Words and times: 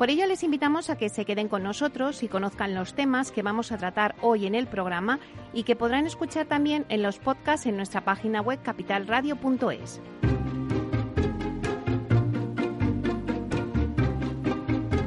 Por 0.00 0.08
ello 0.08 0.24
les 0.24 0.42
invitamos 0.42 0.88
a 0.88 0.96
que 0.96 1.10
se 1.10 1.26
queden 1.26 1.48
con 1.48 1.62
nosotros 1.62 2.22
y 2.22 2.28
conozcan 2.28 2.74
los 2.74 2.94
temas 2.94 3.30
que 3.30 3.42
vamos 3.42 3.70
a 3.70 3.76
tratar 3.76 4.14
hoy 4.22 4.46
en 4.46 4.54
el 4.54 4.66
programa 4.66 5.20
y 5.52 5.64
que 5.64 5.76
podrán 5.76 6.06
escuchar 6.06 6.46
también 6.46 6.86
en 6.88 7.02
los 7.02 7.18
podcasts 7.18 7.66
en 7.66 7.76
nuestra 7.76 8.02
página 8.02 8.40
web 8.40 8.62
capitalradio.es. 8.62 10.00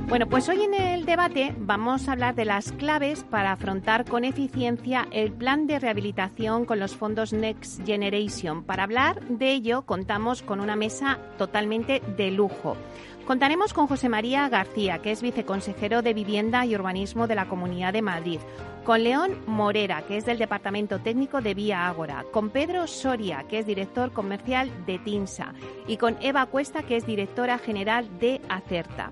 Bueno, 0.08 0.30
pues 0.30 0.48
hoy 0.48 0.62
en 0.62 0.76
el 0.76 0.93
debate 1.06 1.54
vamos 1.58 2.08
a 2.08 2.14
hablar 2.14 2.36
de 2.36 2.46
las 2.46 2.72
claves 2.72 3.24
para 3.24 3.52
afrontar 3.52 4.06
con 4.06 4.24
eficiencia 4.24 5.08
el 5.12 5.32
plan 5.32 5.68
de 5.68 5.80
rehabilitación 5.80 6.66
con 6.66 6.80
los 6.80 6.96
fondos 6.96 7.34
Next 7.34 7.86
Generation. 7.86 8.64
Para 8.64 8.84
hablar 8.84 9.22
de 9.28 9.52
ello 9.52 9.84
contamos 9.84 10.42
con 10.42 10.60
una 10.60 10.76
mesa 10.76 11.20
totalmente 11.38 12.02
de 12.18 12.32
lujo. 12.32 12.78
Contaremos 13.26 13.74
con 13.74 13.88
José 13.88 14.10
María 14.10 14.50
García, 14.50 15.00
que 15.00 15.12
es 15.12 15.22
viceconsejero 15.22 16.02
de 16.02 16.14
Vivienda 16.14 16.66
y 16.66 16.76
Urbanismo 16.76 17.26
de 17.26 17.36
la 17.36 17.48
Comunidad 17.48 17.94
de 17.94 18.02
Madrid, 18.02 18.40
con 18.84 19.04
León 19.04 19.38
Morera, 19.48 20.02
que 20.02 20.18
es 20.18 20.26
del 20.26 20.38
Departamento 20.38 21.00
Técnico 21.00 21.40
de 21.42 21.54
Vía 21.54 21.88
Ágora, 21.88 22.26
con 22.34 22.50
Pedro 22.50 22.86
Soria, 22.86 23.46
que 23.48 23.60
es 23.60 23.66
director 23.66 24.12
comercial 24.12 24.70
de 24.86 25.00
TINSA, 25.00 25.54
y 25.88 25.96
con 25.96 26.18
Eva 26.22 26.46
Cuesta, 26.48 26.84
que 26.84 26.98
es 26.98 27.06
directora 27.06 27.58
general 27.58 28.20
de 28.20 28.42
Acerta. 28.50 29.12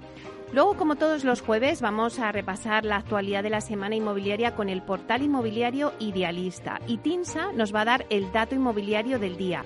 Luego, 0.53 0.75
como 0.75 0.97
todos 0.97 1.23
los 1.23 1.39
jueves, 1.39 1.81
vamos 1.81 2.19
a 2.19 2.31
repasar 2.33 2.83
la 2.83 2.97
actualidad 2.97 3.41
de 3.41 3.49
la 3.49 3.61
semana 3.61 3.95
inmobiliaria 3.95 4.53
con 4.53 4.67
el 4.67 4.81
portal 4.81 5.21
inmobiliario 5.21 5.93
Idealista 5.99 6.81
y 6.88 6.97
TINSA 6.97 7.53
nos 7.53 7.73
va 7.73 7.81
a 7.81 7.85
dar 7.85 8.05
el 8.09 8.33
dato 8.33 8.53
inmobiliario 8.55 9.17
del 9.17 9.38
día. 9.38 9.63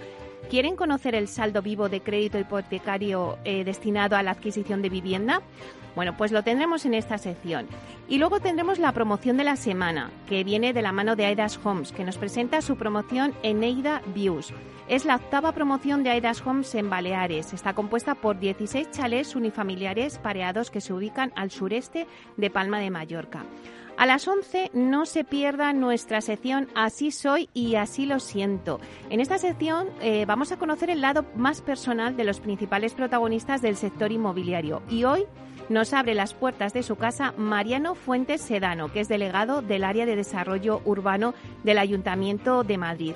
¿Quieren 0.47 0.75
conocer 0.75 1.15
el 1.15 1.27
saldo 1.27 1.63
vivo 1.63 1.89
de 1.89 2.01
crédito 2.01 2.37
hipotecario 2.37 3.39
eh, 3.45 3.63
destinado 3.63 4.15
a 4.15 4.21
la 4.21 4.31
adquisición 4.31 4.83
de 4.83 4.89
vivienda? 4.89 5.41
Bueno, 5.95 6.17
pues 6.17 6.31
lo 6.31 6.43
tendremos 6.43 6.85
en 6.85 6.93
esta 6.93 7.17
sección. 7.17 7.67
Y 8.07 8.17
luego 8.17 8.39
tendremos 8.39 8.79
la 8.79 8.91
promoción 8.91 9.37
de 9.37 9.45
la 9.45 9.55
semana, 9.55 10.11
que 10.27 10.43
viene 10.43 10.73
de 10.73 10.81
la 10.81 10.91
mano 10.91 11.15
de 11.15 11.25
Aidas 11.25 11.59
Homes, 11.63 11.91
que 11.91 12.03
nos 12.03 12.17
presenta 12.17 12.61
su 12.61 12.75
promoción 12.75 13.33
en 13.43 13.63
Eida 13.63 14.01
Views. 14.13 14.53
Es 14.87 15.05
la 15.05 15.15
octava 15.15 15.53
promoción 15.53 16.03
de 16.03 16.11
Aidas 16.11 16.45
Homes 16.45 16.75
en 16.75 16.89
Baleares. 16.89 17.53
Está 17.53 17.73
compuesta 17.73 18.13
por 18.15 18.37
16 18.37 18.91
chalés 18.91 19.35
unifamiliares 19.35 20.19
pareados 20.19 20.69
que 20.69 20.81
se 20.81 20.93
ubican 20.93 21.31
al 21.35 21.49
sureste 21.49 22.05
de 22.37 22.49
Palma 22.49 22.79
de 22.79 22.91
Mallorca. 22.91 23.45
A 23.97 24.05
las 24.05 24.27
11 24.27 24.71
no 24.73 25.05
se 25.05 25.23
pierda 25.23 25.71
nuestra 25.71 26.19
sección 26.19 26.67
Así 26.75 27.11
soy 27.11 27.49
y 27.53 27.75
así 27.75 28.05
lo 28.05 28.19
siento. 28.19 28.81
En 29.09 29.21
esta 29.21 29.37
sección 29.37 29.87
eh, 30.01 30.25
vamos 30.25 30.51
a 30.51 30.57
conocer 30.57 30.89
el 30.89 30.99
lado 30.99 31.25
más 31.35 31.61
personal 31.61 32.17
de 32.17 32.25
los 32.25 32.41
principales 32.41 32.93
protagonistas 32.93 33.61
del 33.61 33.77
sector 33.77 34.11
inmobiliario 34.11 34.81
y 34.89 35.05
hoy 35.05 35.25
nos 35.69 35.93
abre 35.93 36.13
las 36.13 36.33
puertas 36.33 36.73
de 36.73 36.83
su 36.83 36.95
casa 36.95 37.33
Mariano 37.37 37.95
Fuentes 37.95 38.41
Sedano, 38.41 38.91
que 38.91 38.99
es 38.99 39.07
delegado 39.07 39.61
del 39.61 39.83
área 39.83 40.05
de 40.05 40.15
desarrollo 40.15 40.81
urbano 40.85 41.33
del 41.63 41.77
Ayuntamiento 41.77 42.63
de 42.63 42.77
Madrid. 42.77 43.13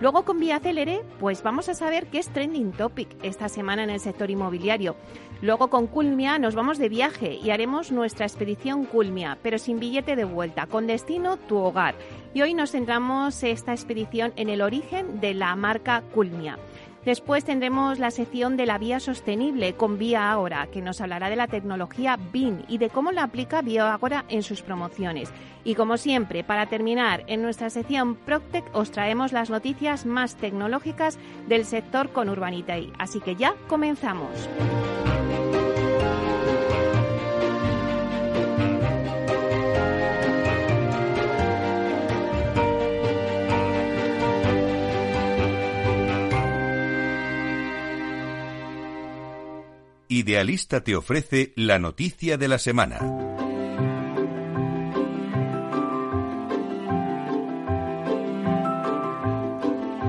Luego 0.00 0.24
con 0.24 0.40
Vía 0.40 0.58
Célere, 0.58 1.02
pues 1.20 1.44
vamos 1.44 1.68
a 1.68 1.74
saber 1.74 2.06
qué 2.06 2.18
es 2.18 2.28
trending 2.28 2.72
topic 2.72 3.08
esta 3.22 3.48
semana 3.48 3.84
en 3.84 3.90
el 3.90 4.00
sector 4.00 4.30
inmobiliario. 4.30 4.96
Luego 5.42 5.70
con 5.70 5.86
Culmia 5.86 6.38
nos 6.40 6.56
vamos 6.56 6.78
de 6.78 6.88
viaje 6.88 7.34
y 7.34 7.50
haremos 7.50 7.92
nuestra 7.92 8.26
expedición 8.26 8.84
Culmia, 8.84 9.38
pero 9.42 9.58
sin 9.58 9.78
billete 9.78 10.16
de 10.16 10.24
vuelta, 10.24 10.66
con 10.66 10.88
destino 10.88 11.36
tu 11.36 11.56
hogar. 11.56 11.94
Y 12.34 12.42
hoy 12.42 12.52
nos 12.54 12.72
centramos 12.72 13.44
esta 13.44 13.72
expedición 13.72 14.32
en 14.34 14.48
el 14.48 14.62
origen 14.62 15.20
de 15.20 15.34
la 15.34 15.54
marca 15.54 16.02
Culmia. 16.12 16.58
Después 17.04 17.44
tendremos 17.44 17.98
la 17.98 18.12
sección 18.12 18.56
de 18.56 18.64
la 18.64 18.78
vía 18.78 19.00
sostenible 19.00 19.74
con 19.74 19.98
Vía 19.98 20.30
Ahora, 20.30 20.68
que 20.68 20.80
nos 20.80 21.00
hablará 21.00 21.30
de 21.30 21.36
la 21.36 21.48
tecnología 21.48 22.16
BIN 22.16 22.64
y 22.68 22.78
de 22.78 22.90
cómo 22.90 23.10
la 23.10 23.24
aplica 23.24 23.60
Vía 23.60 23.92
Ahora 23.92 24.24
en 24.28 24.44
sus 24.44 24.62
promociones. 24.62 25.32
Y 25.64 25.74
como 25.74 25.96
siempre, 25.96 26.44
para 26.44 26.66
terminar, 26.66 27.24
en 27.26 27.42
nuestra 27.42 27.70
sección 27.70 28.14
Proctec 28.14 28.64
os 28.72 28.92
traemos 28.92 29.32
las 29.32 29.50
noticias 29.50 30.06
más 30.06 30.36
tecnológicas 30.36 31.18
del 31.48 31.64
sector 31.64 32.10
con 32.10 32.28
Urbanitay. 32.28 32.92
Así 32.98 33.20
que 33.20 33.34
ya 33.34 33.54
comenzamos. 33.66 34.30
Idealista 50.12 50.84
te 50.84 50.94
ofrece 50.94 51.54
la 51.56 51.78
noticia 51.78 52.36
de 52.36 52.46
la 52.46 52.58
semana. 52.58 52.98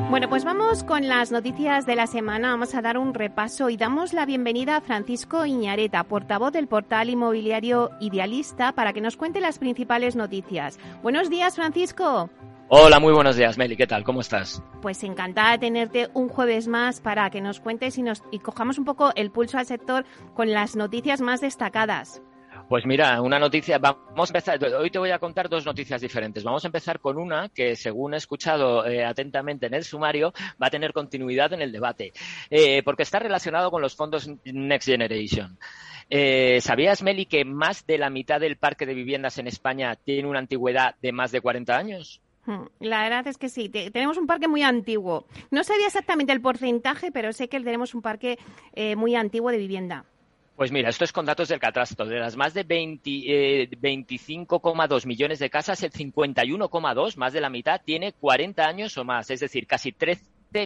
Bueno, 0.10 0.28
pues 0.28 0.44
vamos 0.44 0.84
con 0.84 1.08
las 1.08 1.32
noticias 1.32 1.86
de 1.86 1.96
la 1.96 2.08
semana. 2.08 2.50
Vamos 2.50 2.76
a 2.76 2.82
dar 2.82 2.98
un 2.98 3.14
repaso 3.14 3.70
y 3.70 3.78
damos 3.78 4.12
la 4.12 4.26
bienvenida 4.26 4.76
a 4.76 4.82
Francisco 4.82 5.46
Iñareta, 5.46 6.04
portavoz 6.04 6.52
del 6.52 6.68
portal 6.68 7.10
inmobiliario 7.10 7.90
Idealista, 8.02 8.74
para 8.74 8.92
que 8.92 9.00
nos 9.00 9.16
cuente 9.16 9.40
las 9.40 9.58
principales 9.58 10.18
noticias. 10.18 10.80
Buenos 11.02 11.30
días, 11.30 11.56
Francisco. 11.56 12.30
Hola, 12.70 13.00
muy 13.00 13.14
buenos 13.14 13.36
días, 13.36 13.58
Meli. 13.58 13.76
¿Qué 13.76 13.88
tal? 13.88 14.04
¿Cómo 14.04 14.22
estás? 14.22 14.64
Pues 14.82 15.04
encantada 15.04 15.52
de 15.52 15.58
tenerte 15.60 16.10
un 16.14 16.30
jueves 16.30 16.68
más 16.68 17.02
para 17.02 17.30
que 17.30 17.42
nos 17.42 17.60
cuentes 17.60 17.98
y, 17.98 18.04
nos, 18.04 18.24
y 18.32 18.40
cojamos 18.40 18.80
un 18.80 18.86
poco 18.86 19.12
el 19.16 19.32
pulso 19.32 19.58
al 19.58 19.66
sector 19.66 20.06
con 20.34 20.52
las 20.52 20.76
noticias 20.76 21.22
más 21.22 21.42
destacadas. 21.42 22.22
Pues 22.70 22.86
mira, 22.86 23.22
una 23.22 23.38
noticia, 23.38 23.78
vamos 23.78 24.30
a 24.30 24.34
empezar, 24.34 24.64
hoy 24.76 24.90
te 24.90 24.98
voy 24.98 25.12
a 25.12 25.20
contar 25.20 25.50
dos 25.50 25.66
noticias 25.66 26.02
diferentes. 26.02 26.44
Vamos 26.44 26.64
a 26.64 26.70
empezar 26.70 27.00
con 27.00 27.18
una 27.18 27.50
que, 27.50 27.76
según 27.76 28.14
he 28.14 28.18
escuchado 28.18 28.86
eh, 28.88 29.06
atentamente 29.06 29.68
en 29.68 29.74
el 29.74 29.84
sumario, 29.84 30.34
va 30.62 30.68
a 30.68 30.72
tener 30.72 30.94
continuidad 30.94 31.54
en 31.54 31.62
el 31.62 31.72
debate, 31.72 32.14
eh, 32.50 32.82
porque 32.84 33.04
está 33.04 33.20
relacionado 33.20 33.70
con 33.70 33.82
los 33.82 33.96
fondos 33.96 34.30
Next 34.46 34.88
Generation. 34.88 35.60
Eh, 36.10 36.60
¿Sabías, 36.62 37.04
Meli, 37.04 37.26
que 37.26 37.46
más 37.46 37.86
de 37.86 37.98
la 37.98 38.10
mitad 38.10 38.40
del 38.40 38.58
parque 38.58 38.86
de 38.86 38.94
viviendas 38.94 39.38
en 39.38 39.48
España 39.48 39.96
tiene 39.96 40.28
una 40.28 40.40
antigüedad 40.40 40.96
de 41.02 41.12
más 41.12 41.32
de 41.32 41.42
40 41.42 41.78
años? 41.78 42.23
Hmm, 42.46 42.66
la 42.80 43.04
verdad 43.04 43.28
es 43.28 43.38
que 43.38 43.50
sí, 43.50 43.70
tenemos 43.70 44.18
un 44.18 44.28
parque 44.28 44.48
muy 44.48 44.64
antiguo. 44.64 45.26
No 45.52 45.64
sabía 45.64 45.88
exactamente 45.88 46.34
el 46.34 46.42
porcentaje, 46.42 47.12
pero 47.12 47.32
sé 47.32 47.48
que 47.48 47.60
tenemos 47.60 47.96
un 47.96 48.02
parque 48.02 48.38
eh, 48.74 48.96
muy 48.96 49.16
antiguo 49.16 49.52
de 49.52 49.58
vivienda. 49.58 50.06
Pues 50.56 50.72
mira, 50.72 50.90
esto 50.90 51.04
es 51.04 51.12
con 51.12 51.26
datos 51.26 51.48
del 51.48 51.60
catastro. 51.60 52.06
De 52.06 52.20
las 52.20 52.36
más 52.36 52.54
de 52.54 52.68
25,2 52.68 55.04
eh, 55.04 55.08
millones 55.08 55.40
de 55.40 55.50
casas, 55.50 55.82
el 55.82 55.92
51,2, 55.92 57.18
más 57.18 57.34
de 57.34 57.42
la 57.42 57.50
mitad, 57.50 57.82
tiene 57.84 58.14
40 58.14 58.64
años 58.64 58.96
o 58.98 59.04
más, 59.04 59.32
es 59.32 59.40
decir, 59.40 59.66
casi 59.66 59.92
13 59.92 60.22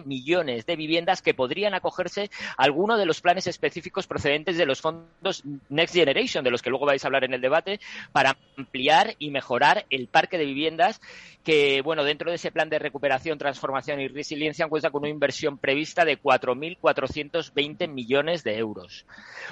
millones 0.05 0.65
de 0.65 0.75
viviendas 0.75 1.21
que 1.21 1.33
podrían 1.33 1.73
acogerse 1.73 2.29
a 2.57 2.63
alguno 2.63 2.97
de 2.97 3.05
los 3.05 3.21
planes 3.21 3.47
específicos 3.47 4.07
procedentes 4.07 4.57
de 4.57 4.65
los 4.65 4.81
fondos 4.81 5.43
Next 5.69 5.95
Generation, 5.95 6.43
de 6.43 6.51
los 6.51 6.61
que 6.61 6.69
luego 6.69 6.85
vais 6.85 7.03
a 7.03 7.07
hablar 7.07 7.23
en 7.23 7.33
el 7.33 7.41
debate, 7.41 7.79
para 8.11 8.37
ampliar 8.57 9.15
y 9.19 9.31
mejorar 9.31 9.85
el 9.89 10.07
parque 10.07 10.37
de 10.37 10.45
viviendas 10.45 11.01
que, 11.47 11.81
bueno, 11.81 12.03
dentro 12.03 12.29
de 12.29 12.35
ese 12.35 12.51
plan 12.51 12.67
de 12.67 12.77
recuperación, 12.77 13.37
transformación 13.37 14.01
y 14.01 14.09
resiliencia 14.09 14.67
cuenta 14.67 14.91
con 14.91 15.03
una 15.03 15.09
inversión 15.09 15.57
prevista 15.57 16.03
de 16.03 16.21
4.420 16.21 17.87
millones 17.87 18.43
de 18.43 18.57
euros. 18.57 19.05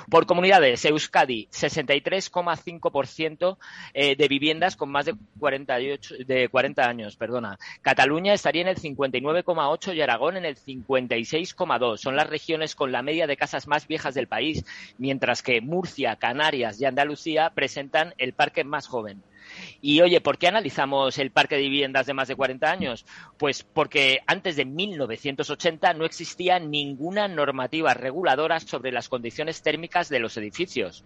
Por 0.10 0.26
comunidades, 0.26 0.84
Euskadi, 0.84 1.48
63,5% 1.54 3.58
eh, 3.94 4.18
de 4.18 4.28
viviendas 4.28 4.76
con 4.76 4.92
más 4.92 5.06
de 5.06 5.16
48, 5.40 6.16
de 6.28 6.50
40 6.50 6.86
años, 6.86 7.16
perdona. 7.16 7.58
Cataluña 7.82 8.34
estaría 8.34 8.64
en 8.64 8.68
el 8.68 8.76
59,8 8.76 9.96
y 9.96 10.02
Aragón 10.02 10.36
en 10.36 10.44
el 10.44 10.58
56,2. 10.58 11.96
Son 11.96 12.18
las 12.18 12.30
regiones 12.30 12.76
con 12.76 12.92
la 12.92 13.04
media 13.04 13.26
de 13.26 13.38
casas 13.38 13.70
más 13.70 13.88
viejas 13.88 14.14
del 14.14 14.28
país, 14.28 14.66
mientras 14.98 15.42
que 15.42 15.62
Murcia, 15.62 16.18
Canarias 16.18 16.78
y 16.82 16.84
Andalucía 16.84 17.54
presentan 17.56 18.14
el 18.18 18.34
parque 18.34 18.66
más 18.66 18.86
joven. 18.86 19.24
Y 19.82 20.02
oye, 20.02 20.22
¿por 20.22 20.38
qué 20.38 20.48
analizamos 20.48 21.18
el 21.18 21.32
parque 21.32 21.56
de 21.56 21.62
viviendas 21.62 22.06
de 22.06 22.14
más 22.14 22.28
de 22.28 22.36
40 22.36 22.70
años? 22.70 23.06
Pues 23.38 23.64
porque 23.64 24.20
antes 24.28 24.56
de 24.56 24.66
1980 24.66 25.94
no 25.94 26.06
existía 26.06 26.60
ninguna 26.60 27.28
normativa 27.28 27.94
reguladora 27.94 28.60
sobre 28.60 28.92
las 28.92 29.10
condiciones 29.10 29.62
térmicas 29.62 30.10
de 30.10 30.20
los 30.20 30.38
edificios. 30.38 31.04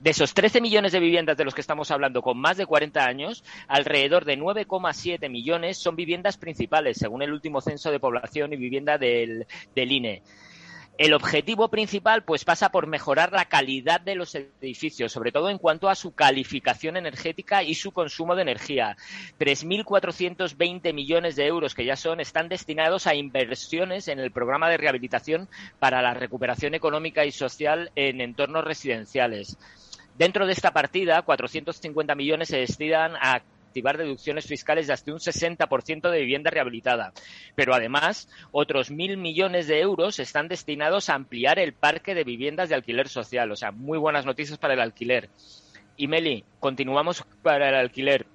De 0.00 0.10
esos 0.10 0.34
13 0.34 0.60
millones 0.60 0.92
de 0.92 1.00
viviendas 1.00 1.36
de 1.36 1.44
los 1.44 1.54
que 1.54 1.60
estamos 1.60 1.90
hablando 1.90 2.20
con 2.20 2.36
más 2.38 2.56
de 2.56 2.66
40 2.66 3.04
años, 3.04 3.44
alrededor 3.68 4.24
de 4.24 4.36
9,7 4.36 5.30
millones 5.30 5.78
son 5.78 5.96
viviendas 5.96 6.36
principales, 6.36 6.98
según 6.98 7.22
el 7.22 7.32
último 7.32 7.60
censo 7.60 7.90
de 7.90 8.00
población 8.00 8.52
y 8.52 8.56
vivienda 8.56 8.98
del, 8.98 9.46
del 9.74 9.92
INE. 9.92 10.22
El 10.96 11.12
objetivo 11.12 11.70
principal 11.70 12.22
pues 12.22 12.44
pasa 12.44 12.70
por 12.70 12.86
mejorar 12.86 13.32
la 13.32 13.46
calidad 13.46 14.00
de 14.00 14.14
los 14.14 14.36
edificios, 14.36 15.10
sobre 15.10 15.32
todo 15.32 15.50
en 15.50 15.58
cuanto 15.58 15.88
a 15.88 15.96
su 15.96 16.14
calificación 16.14 16.96
energética 16.96 17.64
y 17.64 17.74
su 17.74 17.90
consumo 17.90 18.36
de 18.36 18.42
energía. 18.42 18.96
3.420 19.40 20.94
millones 20.94 21.34
de 21.34 21.46
euros 21.46 21.74
que 21.74 21.84
ya 21.84 21.96
son 21.96 22.20
están 22.20 22.48
destinados 22.48 23.08
a 23.08 23.16
inversiones 23.16 24.06
en 24.06 24.20
el 24.20 24.30
programa 24.30 24.68
de 24.68 24.76
rehabilitación 24.76 25.48
para 25.80 26.00
la 26.00 26.14
recuperación 26.14 26.74
económica 26.74 27.24
y 27.24 27.32
social 27.32 27.90
en 27.96 28.20
entornos 28.20 28.62
residenciales. 28.62 29.58
Dentro 30.16 30.46
de 30.46 30.52
esta 30.52 30.72
partida, 30.72 31.22
450 31.22 32.14
millones 32.14 32.48
se 32.48 32.58
destinan 32.58 33.16
a 33.16 33.42
activar 33.74 33.98
deducciones 33.98 34.46
fiscales 34.46 34.86
de 34.86 34.92
hasta 34.92 35.10
un 35.10 35.18
60% 35.18 36.08
de 36.08 36.20
vivienda 36.20 36.48
rehabilitada. 36.48 37.12
Pero 37.56 37.74
además, 37.74 38.28
otros 38.52 38.92
mil 38.92 39.16
millones 39.16 39.66
de 39.66 39.80
euros 39.80 40.20
están 40.20 40.46
destinados 40.46 41.08
a 41.08 41.16
ampliar 41.16 41.58
el 41.58 41.72
parque 41.72 42.14
de 42.14 42.22
viviendas 42.22 42.68
de 42.68 42.76
alquiler 42.76 43.08
social. 43.08 43.50
O 43.50 43.56
sea, 43.56 43.72
muy 43.72 43.98
buenas 43.98 44.26
noticias 44.26 44.58
para 44.58 44.74
el 44.74 44.80
alquiler. 44.80 45.28
Y 45.96 46.06
Meli, 46.06 46.44
continuamos 46.60 47.24
para 47.42 47.68
el 47.70 47.74
alquiler 47.74 48.26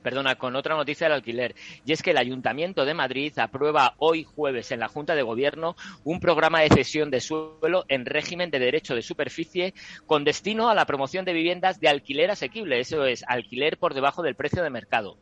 perdona, 0.00 0.36
con 0.36 0.56
otra 0.56 0.76
noticia 0.76 1.06
del 1.06 1.14
alquiler. 1.14 1.54
Y 1.84 1.92
es 1.92 2.02
que 2.02 2.10
el 2.10 2.18
Ayuntamiento 2.18 2.84
de 2.84 2.94
Madrid 2.94 3.32
aprueba 3.38 3.94
hoy 3.98 4.24
jueves 4.24 4.72
en 4.72 4.80
la 4.80 4.88
Junta 4.88 5.14
de 5.14 5.22
Gobierno 5.22 5.76
un 6.04 6.20
programa 6.20 6.60
de 6.60 6.68
cesión 6.68 7.10
de 7.10 7.20
suelo 7.20 7.84
en 7.88 8.06
régimen 8.06 8.50
de 8.50 8.58
derecho 8.58 8.94
de 8.94 9.02
superficie 9.02 9.74
con 10.06 10.24
destino 10.24 10.68
a 10.68 10.74
la 10.74 10.86
promoción 10.86 11.24
de 11.24 11.32
viviendas 11.32 11.80
de 11.80 11.88
alquiler 11.88 12.30
asequible. 12.30 12.80
Eso 12.80 13.04
es, 13.04 13.24
alquiler 13.26 13.78
por 13.78 13.94
debajo 13.94 14.22
del 14.22 14.34
precio 14.34 14.62
de 14.62 14.70
mercado. 14.70 15.16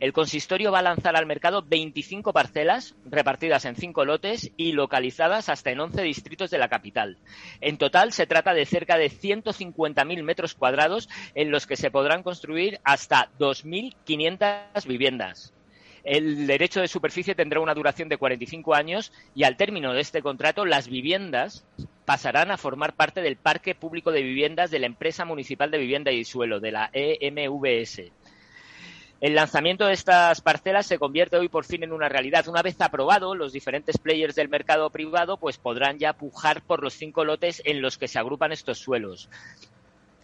El 0.00 0.12
consistorio 0.12 0.72
va 0.72 0.80
a 0.80 0.82
lanzar 0.82 1.16
al 1.16 1.26
mercado 1.26 1.62
25 1.62 2.32
parcelas 2.32 2.94
repartidas 3.04 3.64
en 3.64 3.76
cinco 3.76 4.04
lotes 4.04 4.52
y 4.56 4.72
localizadas 4.72 5.48
hasta 5.48 5.70
en 5.70 5.80
11 5.80 6.02
distritos 6.02 6.50
de 6.50 6.58
la 6.58 6.68
capital. 6.68 7.18
En 7.60 7.78
total 7.78 8.12
se 8.12 8.26
trata 8.26 8.54
de 8.54 8.66
cerca 8.66 8.96
de 8.96 9.10
150.000 9.10 10.22
metros 10.22 10.54
cuadrados 10.54 11.08
en 11.34 11.50
los 11.50 11.66
que 11.66 11.76
se 11.76 11.90
podrán 11.90 12.22
construir 12.22 12.80
hasta 12.84 13.30
2.500 13.38 14.86
viviendas. 14.86 15.52
El 16.04 16.46
derecho 16.46 16.80
de 16.80 16.88
superficie 16.88 17.34
tendrá 17.34 17.60
una 17.60 17.74
duración 17.74 18.08
de 18.08 18.16
45 18.16 18.74
años 18.74 19.12
y 19.34 19.44
al 19.44 19.56
término 19.56 19.92
de 19.92 20.00
este 20.00 20.22
contrato 20.22 20.64
las 20.64 20.88
viviendas 20.88 21.66
pasarán 22.04 22.50
a 22.50 22.56
formar 22.56 22.94
parte 22.94 23.20
del 23.20 23.36
parque 23.36 23.74
público 23.74 24.10
de 24.10 24.22
viviendas 24.22 24.70
de 24.70 24.78
la 24.78 24.86
empresa 24.86 25.26
municipal 25.26 25.70
de 25.70 25.76
vivienda 25.76 26.10
y 26.10 26.24
suelo, 26.24 26.60
de 26.60 26.72
la 26.72 26.90
EMVS. 26.94 28.10
El 29.20 29.34
lanzamiento 29.34 29.86
de 29.86 29.94
estas 29.94 30.40
parcelas 30.42 30.86
se 30.86 30.96
convierte 30.96 31.36
hoy 31.36 31.48
por 31.48 31.64
fin 31.64 31.82
en 31.82 31.92
una 31.92 32.08
realidad. 32.08 32.46
Una 32.46 32.62
vez 32.62 32.80
aprobado, 32.80 33.34
los 33.34 33.52
diferentes 33.52 33.98
players 33.98 34.36
del 34.36 34.48
mercado 34.48 34.90
privado 34.90 35.38
pues 35.38 35.58
podrán 35.58 35.98
ya 35.98 36.12
pujar 36.12 36.62
por 36.62 36.84
los 36.84 36.94
cinco 36.94 37.24
lotes 37.24 37.60
en 37.64 37.82
los 37.82 37.98
que 37.98 38.06
se 38.06 38.20
agrupan 38.20 38.52
estos 38.52 38.78
suelos. 38.78 39.28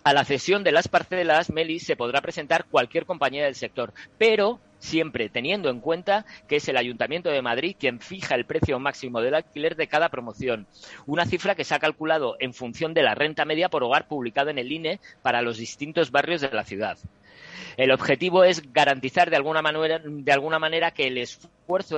A 0.05 0.13
la 0.13 0.25
cesión 0.25 0.63
de 0.63 0.71
las 0.71 0.87
parcelas, 0.87 1.51
Meli, 1.51 1.81
se 1.81 1.97
podrá 1.97 2.21
presentar 2.21 2.67
cualquier 2.67 3.05
compañía 3.05 3.43
del 3.43 3.57
sector, 3.57 3.93
pero 4.17 4.61
siempre 4.79 5.29
teniendo 5.29 5.71
en 5.71 5.81
cuenta 5.81 6.25
que 6.47 6.57
es 6.57 6.69
el 6.69 6.77
Ayuntamiento 6.77 7.31
de 7.31 7.43
Madrid 7.43 7.75
quien 7.77 7.99
fija 7.99 8.37
el 8.37 8.45
precio 8.45 8.79
máximo 8.79 9.21
del 9.21 9.35
alquiler 9.35 9.75
de 9.75 9.89
cada 9.89 10.09
promoción, 10.09 10.69
una 11.07 11.27
cifra 11.27 11.57
que 11.57 11.65
se 11.65 11.75
ha 11.75 11.81
calculado 11.81 12.37
en 12.39 12.55
función 12.55 12.95
de 12.95 13.03
la 13.03 13.17
renta 13.17 13.45
media 13.45 13.71
por 13.71 13.83
hogar 13.83 14.07
publicada 14.07 14.53
en 14.53 14.59
el 14.59 14.71
INE 14.71 15.01
para 15.23 15.43
los 15.43 15.57
distintos 15.57 16.13
barrios 16.13 16.43
de 16.43 16.51
la 16.51 16.65
ciudad. 16.65 16.97
El 17.77 17.91
objetivo 17.91 18.45
es 18.45 18.73
garantizar 18.73 19.31
de 19.31 19.37
alguna 19.37 19.63
manera, 19.63 20.01
de 20.05 20.33
alguna 20.33 20.59
manera 20.59 20.93
que 20.93 21.07
el 21.07 21.19
esfuerzo 21.19 21.51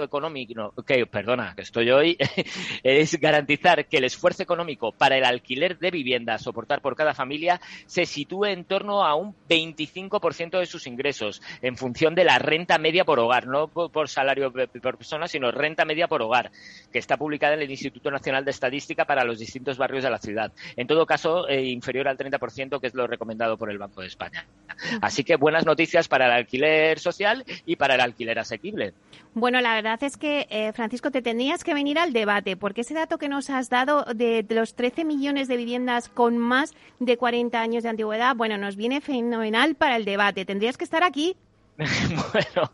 económico, 0.02 0.72
que, 0.86 1.06
perdona, 1.06 1.54
que 1.54 1.62
estoy 1.62 1.90
hoy, 1.90 2.16
es 2.82 3.18
garantizar 3.20 3.86
que 3.86 3.98
el 3.98 4.04
esfuerzo 4.04 4.42
económico 4.42 4.92
para 4.92 5.16
el 5.16 5.24
alquiler 5.24 5.78
de 5.78 5.90
vivienda 5.90 6.38
soportar 6.38 6.80
por 6.80 6.96
cada 6.96 7.14
familia 7.14 7.60
se 7.86 8.06
sitúe 8.06 8.46
en 8.46 8.64
torno 8.64 9.04
a 9.04 9.14
un 9.14 9.34
25% 9.48 10.58
de 10.58 10.66
sus 10.66 10.86
ingresos, 10.86 11.42
en 11.62 11.76
función 11.76 12.14
de 12.14 12.24
la 12.24 12.38
renta 12.38 12.78
media 12.78 13.04
por 13.04 13.18
hogar, 13.18 13.46
no 13.46 13.68
por 13.68 14.08
salario 14.08 14.52
por 14.52 14.96
persona, 14.96 15.28
sino 15.28 15.50
renta 15.50 15.84
media 15.84 16.08
por 16.08 16.22
hogar, 16.22 16.50
que 16.92 16.98
está 16.98 17.16
publicada 17.16 17.54
en 17.54 17.62
el 17.62 17.70
Instituto 17.70 18.10
Nacional 18.10 18.44
de 18.44 18.50
Estadística 18.50 19.04
para 19.04 19.24
los 19.24 19.38
distintos 19.38 19.78
barrios 19.78 20.04
de 20.04 20.10
la 20.10 20.18
ciudad. 20.18 20.52
En 20.76 20.86
todo 20.86 21.06
caso, 21.06 21.48
eh, 21.48 21.64
inferior 21.64 22.08
al 22.08 22.16
30%, 22.16 22.80
que 22.80 22.86
es 22.86 22.94
lo 22.94 23.06
recomendado 23.06 23.56
por 23.56 23.70
el 23.70 23.78
Banco 23.78 24.00
de 24.00 24.08
España. 24.08 24.46
Así 25.00 25.24
que 25.24 25.36
buenas 25.36 25.64
noticias 25.64 26.08
para 26.08 26.26
el 26.26 26.32
alquiler 26.32 26.98
social 26.98 27.44
y 27.64 27.76
para 27.76 27.94
el 27.94 28.00
alquiler 28.00 28.38
asequible. 28.38 28.94
Bueno, 29.34 29.55
la 29.60 29.74
verdad 29.74 30.02
es 30.02 30.16
que, 30.16 30.46
eh, 30.50 30.72
Francisco, 30.72 31.10
te 31.10 31.22
tendrías 31.22 31.64
que 31.64 31.74
venir 31.74 31.98
al 31.98 32.12
debate, 32.12 32.56
porque 32.56 32.82
ese 32.82 32.94
dato 32.94 33.18
que 33.18 33.28
nos 33.28 33.50
has 33.50 33.68
dado 33.68 34.04
de, 34.14 34.42
de, 34.42 34.54
los 34.54 34.74
13 34.74 35.04
millones 35.04 35.48
de 35.48 35.56
viviendas 35.56 36.08
con 36.08 36.38
más 36.38 36.74
de 36.98 37.16
40 37.16 37.60
años 37.60 37.82
de 37.82 37.90
antigüedad, 37.90 38.36
bueno, 38.36 38.58
nos 38.58 38.76
viene 38.76 39.00
fenomenal 39.00 39.74
para 39.74 39.96
el 39.96 40.04
debate. 40.04 40.44
Tendrías 40.44 40.76
que 40.76 40.84
estar 40.84 41.02
aquí. 41.02 41.36
bueno, 41.76 42.70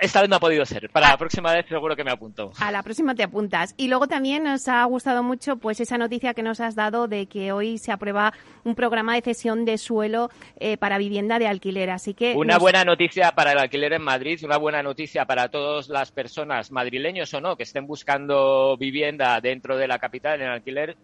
esta 0.00 0.20
vez 0.20 0.30
no 0.30 0.36
ha 0.36 0.40
podido 0.40 0.64
ser. 0.64 0.88
Para 0.90 1.08
la 1.08 1.14
ah. 1.14 1.18
próxima 1.18 1.52
vez 1.52 1.66
seguro 1.66 1.96
que 1.96 2.04
me 2.04 2.10
apunto. 2.10 2.52
A 2.60 2.70
la 2.70 2.82
próxima 2.82 3.14
te 3.14 3.22
apuntas. 3.22 3.74
Y 3.76 3.88
luego 3.88 4.06
también 4.06 4.44
nos 4.44 4.68
ha 4.68 4.84
gustado 4.84 5.22
mucho 5.22 5.56
pues 5.56 5.80
esa 5.80 5.98
noticia 5.98 6.34
que 6.34 6.42
nos 6.42 6.60
has 6.60 6.74
dado 6.74 7.08
de 7.08 7.26
que 7.26 7.52
hoy 7.52 7.78
se 7.78 7.92
aprueba 7.92 8.32
un 8.64 8.74
programa 8.74 9.14
de 9.14 9.22
cesión 9.22 9.64
de 9.64 9.78
suelo 9.78 10.30
eh, 10.60 10.76
para 10.76 10.98
vivienda 10.98 11.38
de 11.38 11.48
alquiler. 11.48 11.90
Así 11.90 12.14
que 12.14 12.34
una 12.34 12.58
buena 12.58 12.84
noticia 12.84 13.32
para 13.32 13.52
el 13.52 13.58
alquiler 13.58 13.94
en 13.94 14.02
Madrid, 14.02 14.40
una 14.44 14.58
buena 14.58 14.82
noticia 14.82 15.24
para 15.24 15.48
todas 15.48 15.88
las 15.88 16.12
personas 16.12 16.70
madrileños 16.70 17.32
o 17.34 17.40
no 17.40 17.56
que 17.56 17.64
estén 17.64 17.86
buscando 17.86 18.76
vivienda 18.76 19.40
dentro 19.40 19.76
de 19.76 19.88
la 19.88 19.98
capital 19.98 20.40
en 20.40 20.48
alquiler 20.48 20.96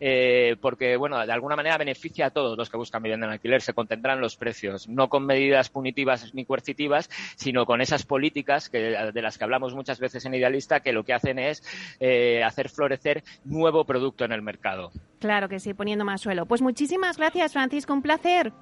eh, 0.00 0.56
porque, 0.60 0.96
bueno, 0.96 1.24
de 1.24 1.32
alguna 1.32 1.56
manera 1.56 1.78
beneficia 1.78 2.26
a 2.26 2.30
todos 2.30 2.56
los 2.56 2.70
que 2.70 2.76
buscan 2.76 3.02
vivienda 3.02 3.26
en 3.26 3.32
alquiler. 3.32 3.62
Se 3.62 3.74
contendrán 3.74 4.20
los 4.20 4.36
precios, 4.36 4.88
no 4.88 5.08
con 5.08 5.26
medidas 5.26 5.68
punitivas 5.68 6.34
ni 6.34 6.44
coercitivas, 6.44 7.10
sino 7.36 7.66
con 7.66 7.80
esas 7.80 8.04
políticas 8.04 8.68
que, 8.68 8.78
de 9.12 9.22
las 9.22 9.38
que 9.38 9.44
hablamos 9.44 9.74
muchas 9.74 10.00
veces 10.00 10.24
en 10.24 10.34
Idealista, 10.34 10.80
que 10.80 10.92
lo 10.92 11.04
que 11.04 11.14
hacen 11.14 11.38
es 11.38 11.62
eh, 12.00 12.42
hacer 12.44 12.68
florecer 12.68 13.22
nuevo 13.44 13.84
producto 13.84 14.24
en 14.24 14.32
el 14.32 14.42
mercado. 14.42 14.90
Claro 15.18 15.48
que 15.48 15.60
sí, 15.60 15.74
poniendo 15.74 16.04
más 16.04 16.20
suelo. 16.20 16.46
Pues 16.46 16.62
muchísimas 16.62 17.16
gracias, 17.16 17.52
Francisco, 17.52 17.92
un 17.92 18.02
placer. 18.02 18.52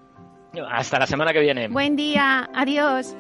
Hasta 0.71 0.99
la 0.99 1.07
semana 1.07 1.33
que 1.33 1.41
viene. 1.41 1.69
Buen 1.69 1.97
día, 1.97 2.49
adiós. 2.55 3.17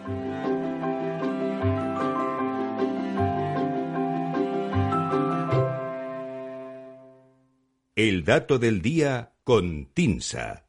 El 7.97 8.25
dato 8.25 8.61
del 8.61 8.82
día 8.82 9.32
con 9.42 9.87
Tinsa. 9.92 10.68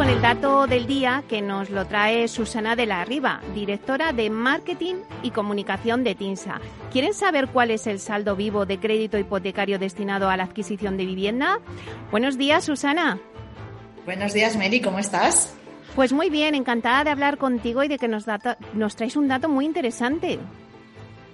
Con 0.00 0.08
el 0.08 0.22
dato 0.22 0.66
del 0.66 0.86
día 0.86 1.24
que 1.28 1.42
nos 1.42 1.68
lo 1.68 1.86
trae 1.86 2.26
Susana 2.26 2.74
de 2.74 2.86
la 2.86 3.04
Riva, 3.04 3.42
directora 3.54 4.14
de 4.14 4.30
Marketing 4.30 4.94
y 5.22 5.30
Comunicación 5.30 6.04
de 6.04 6.14
TINSA. 6.14 6.58
¿Quieren 6.90 7.12
saber 7.12 7.48
cuál 7.48 7.70
es 7.70 7.86
el 7.86 8.00
saldo 8.00 8.34
vivo 8.34 8.64
de 8.64 8.80
crédito 8.80 9.18
hipotecario 9.18 9.78
destinado 9.78 10.30
a 10.30 10.38
la 10.38 10.44
adquisición 10.44 10.96
de 10.96 11.04
vivienda? 11.04 11.58
Buenos 12.10 12.38
días, 12.38 12.64
Susana. 12.64 13.18
Buenos 14.06 14.32
días, 14.32 14.56
Mary, 14.56 14.80
¿cómo 14.80 14.98
estás? 14.98 15.54
Pues 15.94 16.14
muy 16.14 16.30
bien, 16.30 16.54
encantada 16.54 17.04
de 17.04 17.10
hablar 17.10 17.36
contigo 17.36 17.84
y 17.84 17.88
de 17.88 17.98
que 17.98 18.08
nos, 18.08 18.24
nos 18.72 18.96
traes 18.96 19.16
un 19.16 19.28
dato 19.28 19.50
muy 19.50 19.66
interesante. 19.66 20.38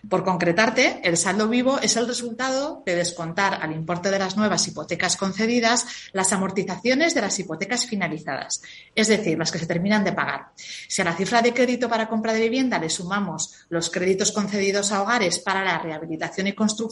Por 0.08 0.22
concretarte, 0.22 1.00
el 1.02 1.16
saldo 1.16 1.48
vivo 1.48 1.80
es 1.80 1.96
el 1.96 2.06
resultado 2.06 2.84
de 2.86 2.94
descontar 2.94 3.58
al 3.60 3.72
importe 3.72 4.12
de 4.12 4.20
las 4.20 4.36
nuevas 4.36 4.68
hipotecas 4.68 5.16
concedidas 5.16 5.86
las 6.12 6.32
amortizaciones 6.32 7.12
de 7.14 7.22
las 7.22 7.36
hipotecas 7.40 7.86
finalizadas, 7.86 8.62
es 8.94 9.08
decir, 9.08 9.36
las 9.36 9.50
que 9.50 9.58
se 9.58 9.66
terminan 9.66 10.04
de 10.04 10.12
pagar. 10.12 10.52
Si 10.86 11.02
a 11.02 11.06
la 11.06 11.16
cifra 11.16 11.42
de 11.42 11.52
crédito 11.52 11.88
para 11.88 12.08
compra 12.08 12.32
de 12.32 12.38
vivienda 12.40 12.78
le 12.78 12.88
sumamos 12.88 13.66
los 13.68 13.90
créditos 13.90 14.30
concedidos 14.30 14.92
a 14.92 15.02
hogares 15.02 15.40
para 15.40 15.64
la 15.64 15.78
rehabilitación 15.78 16.46
y 16.46 16.52
construcción, 16.52 16.83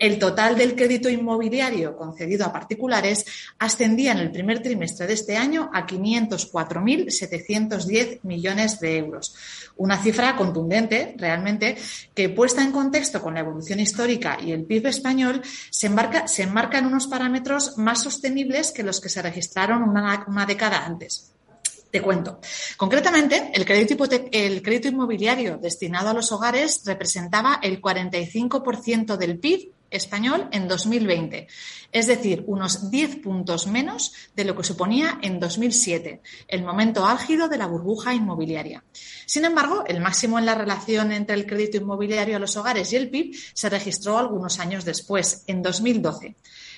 el 0.00 0.18
total 0.18 0.56
del 0.56 0.74
crédito 0.74 1.08
inmobiliario 1.10 1.96
concedido 1.96 2.44
a 2.46 2.52
particulares 2.52 3.24
ascendía 3.58 4.12
en 4.12 4.18
el 4.18 4.30
primer 4.32 4.62
trimestre 4.62 5.06
de 5.06 5.12
este 5.12 5.36
año 5.36 5.68
a 5.74 5.86
504.710 5.86 8.20
millones 8.22 8.80
de 8.80 8.96
euros. 8.96 9.34
Una 9.76 10.02
cifra 10.02 10.36
contundente, 10.36 11.14
realmente, 11.18 11.76
que 12.14 12.30
puesta 12.30 12.62
en 12.62 12.72
contexto 12.72 13.20
con 13.20 13.34
la 13.34 13.40
evolución 13.40 13.78
histórica 13.78 14.38
y 14.42 14.52
el 14.52 14.64
PIB 14.64 14.86
español, 14.86 15.42
se 15.70 15.88
enmarca, 15.88 16.26
se 16.26 16.44
enmarca 16.44 16.78
en 16.78 16.86
unos 16.86 17.06
parámetros 17.06 17.76
más 17.76 18.02
sostenibles 18.02 18.72
que 18.72 18.82
los 18.82 19.02
que 19.02 19.10
se 19.10 19.20
registraron 19.20 19.82
una 19.82 20.46
década 20.46 20.86
antes. 20.86 21.30
Te 21.90 22.00
cuento. 22.00 22.40
Concretamente, 22.76 23.50
el 23.52 23.64
crédito, 23.64 24.04
el 24.30 24.62
crédito 24.62 24.88
inmobiliario 24.88 25.58
destinado 25.58 26.10
a 26.10 26.14
los 26.14 26.30
hogares 26.30 26.82
representaba 26.84 27.58
el 27.62 27.80
45% 27.80 29.16
del 29.16 29.38
PIB 29.38 29.72
español 29.90 30.48
en 30.52 30.68
2020, 30.68 31.48
es 31.90 32.06
decir, 32.06 32.44
unos 32.46 32.90
10 32.90 33.16
puntos 33.16 33.66
menos 33.66 34.12
de 34.36 34.44
lo 34.44 34.56
que 34.56 34.62
suponía 34.62 35.18
en 35.22 35.40
2007, 35.40 36.22
el 36.46 36.62
momento 36.62 37.04
álgido 37.04 37.48
de 37.48 37.58
la 37.58 37.66
burbuja 37.66 38.14
inmobiliaria. 38.14 38.84
Sin 39.26 39.44
embargo, 39.44 39.84
el 39.86 40.00
máximo 40.00 40.38
en 40.38 40.46
la 40.46 40.54
relación 40.54 41.12
entre 41.12 41.34
el 41.34 41.46
crédito 41.46 41.78
inmobiliario 41.78 42.36
a 42.36 42.40
los 42.40 42.56
hogares 42.56 42.92
y 42.92 42.96
el 42.96 43.10
PIB 43.10 43.34
se 43.52 43.68
registró 43.68 44.18
algunos 44.18 44.60
años 44.60 44.84
después, 44.84 45.42
en 45.48 45.62
2012. 45.62 46.36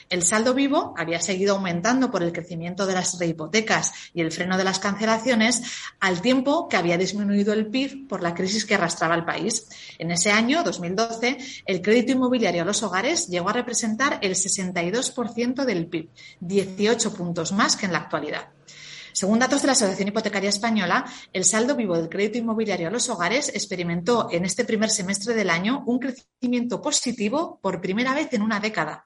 El 0.09 0.23
saldo 0.23 0.55
vivo 0.55 0.95
había 0.97 1.21
seguido 1.21 1.55
aumentando 1.55 2.11
por 2.11 2.23
el 2.23 2.33
crecimiento 2.33 2.87
de 2.87 2.95
las 2.95 3.19
rehipotecas 3.19 3.93
y 4.15 4.21
el 4.21 4.33
freno 4.33 4.57
de 4.57 4.65
las 4.65 4.79
cancelaciones, 4.79 5.63
al 6.01 6.21
tiempo 6.21 6.69
que 6.69 6.77
había 6.77 6.99
disminuido 6.99 7.53
el 7.53 7.67
PIB 7.67 8.09
por 8.09 8.23
la 8.23 8.35
crisis 8.35 8.65
que 8.65 8.75
arrastraba 8.75 9.15
el 9.15 9.25
país. 9.25 9.69
En 9.99 10.11
ese 10.11 10.31
año, 10.31 10.63
2012, 10.63 11.39
el 11.67 11.83
crédito 11.83 12.13
inmobiliario 12.13 12.63
a 12.63 12.67
los 12.67 12.83
hogares 12.83 13.29
llegó 13.29 13.51
a 13.51 13.55
representar 13.55 14.19
el 14.23 14.35
62% 14.35 15.65
del 15.65 15.87
PIB, 15.87 16.11
18 16.41 17.15
puntos 17.15 17.53
más 17.53 17.77
que 17.77 17.87
en 17.87 17.93
la 17.93 17.99
actualidad. 17.99 18.49
Según 19.13 19.39
datos 19.39 19.61
de 19.61 19.67
la 19.67 19.75
Asociación 19.75 20.09
Hipotecaria 20.09 20.49
Española, 20.49 21.05
el 21.35 21.45
saldo 21.45 21.77
vivo 21.77 21.97
del 21.97 22.09
crédito 22.09 22.39
inmobiliario 22.39 22.89
a 22.89 22.91
los 22.91 23.11
hogares 23.11 23.51
experimentó 23.51 24.29
en 24.31 24.47
este 24.47 24.65
primer 24.65 24.89
semestre 24.89 25.35
del 25.35 25.51
año 25.51 25.85
un 25.87 25.99
crecimiento 25.99 26.81
positivo 26.81 27.59
por 27.61 27.81
primera 27.81 28.15
vez 28.15 28.33
en 28.33 28.41
una 28.41 28.59
década, 28.59 29.05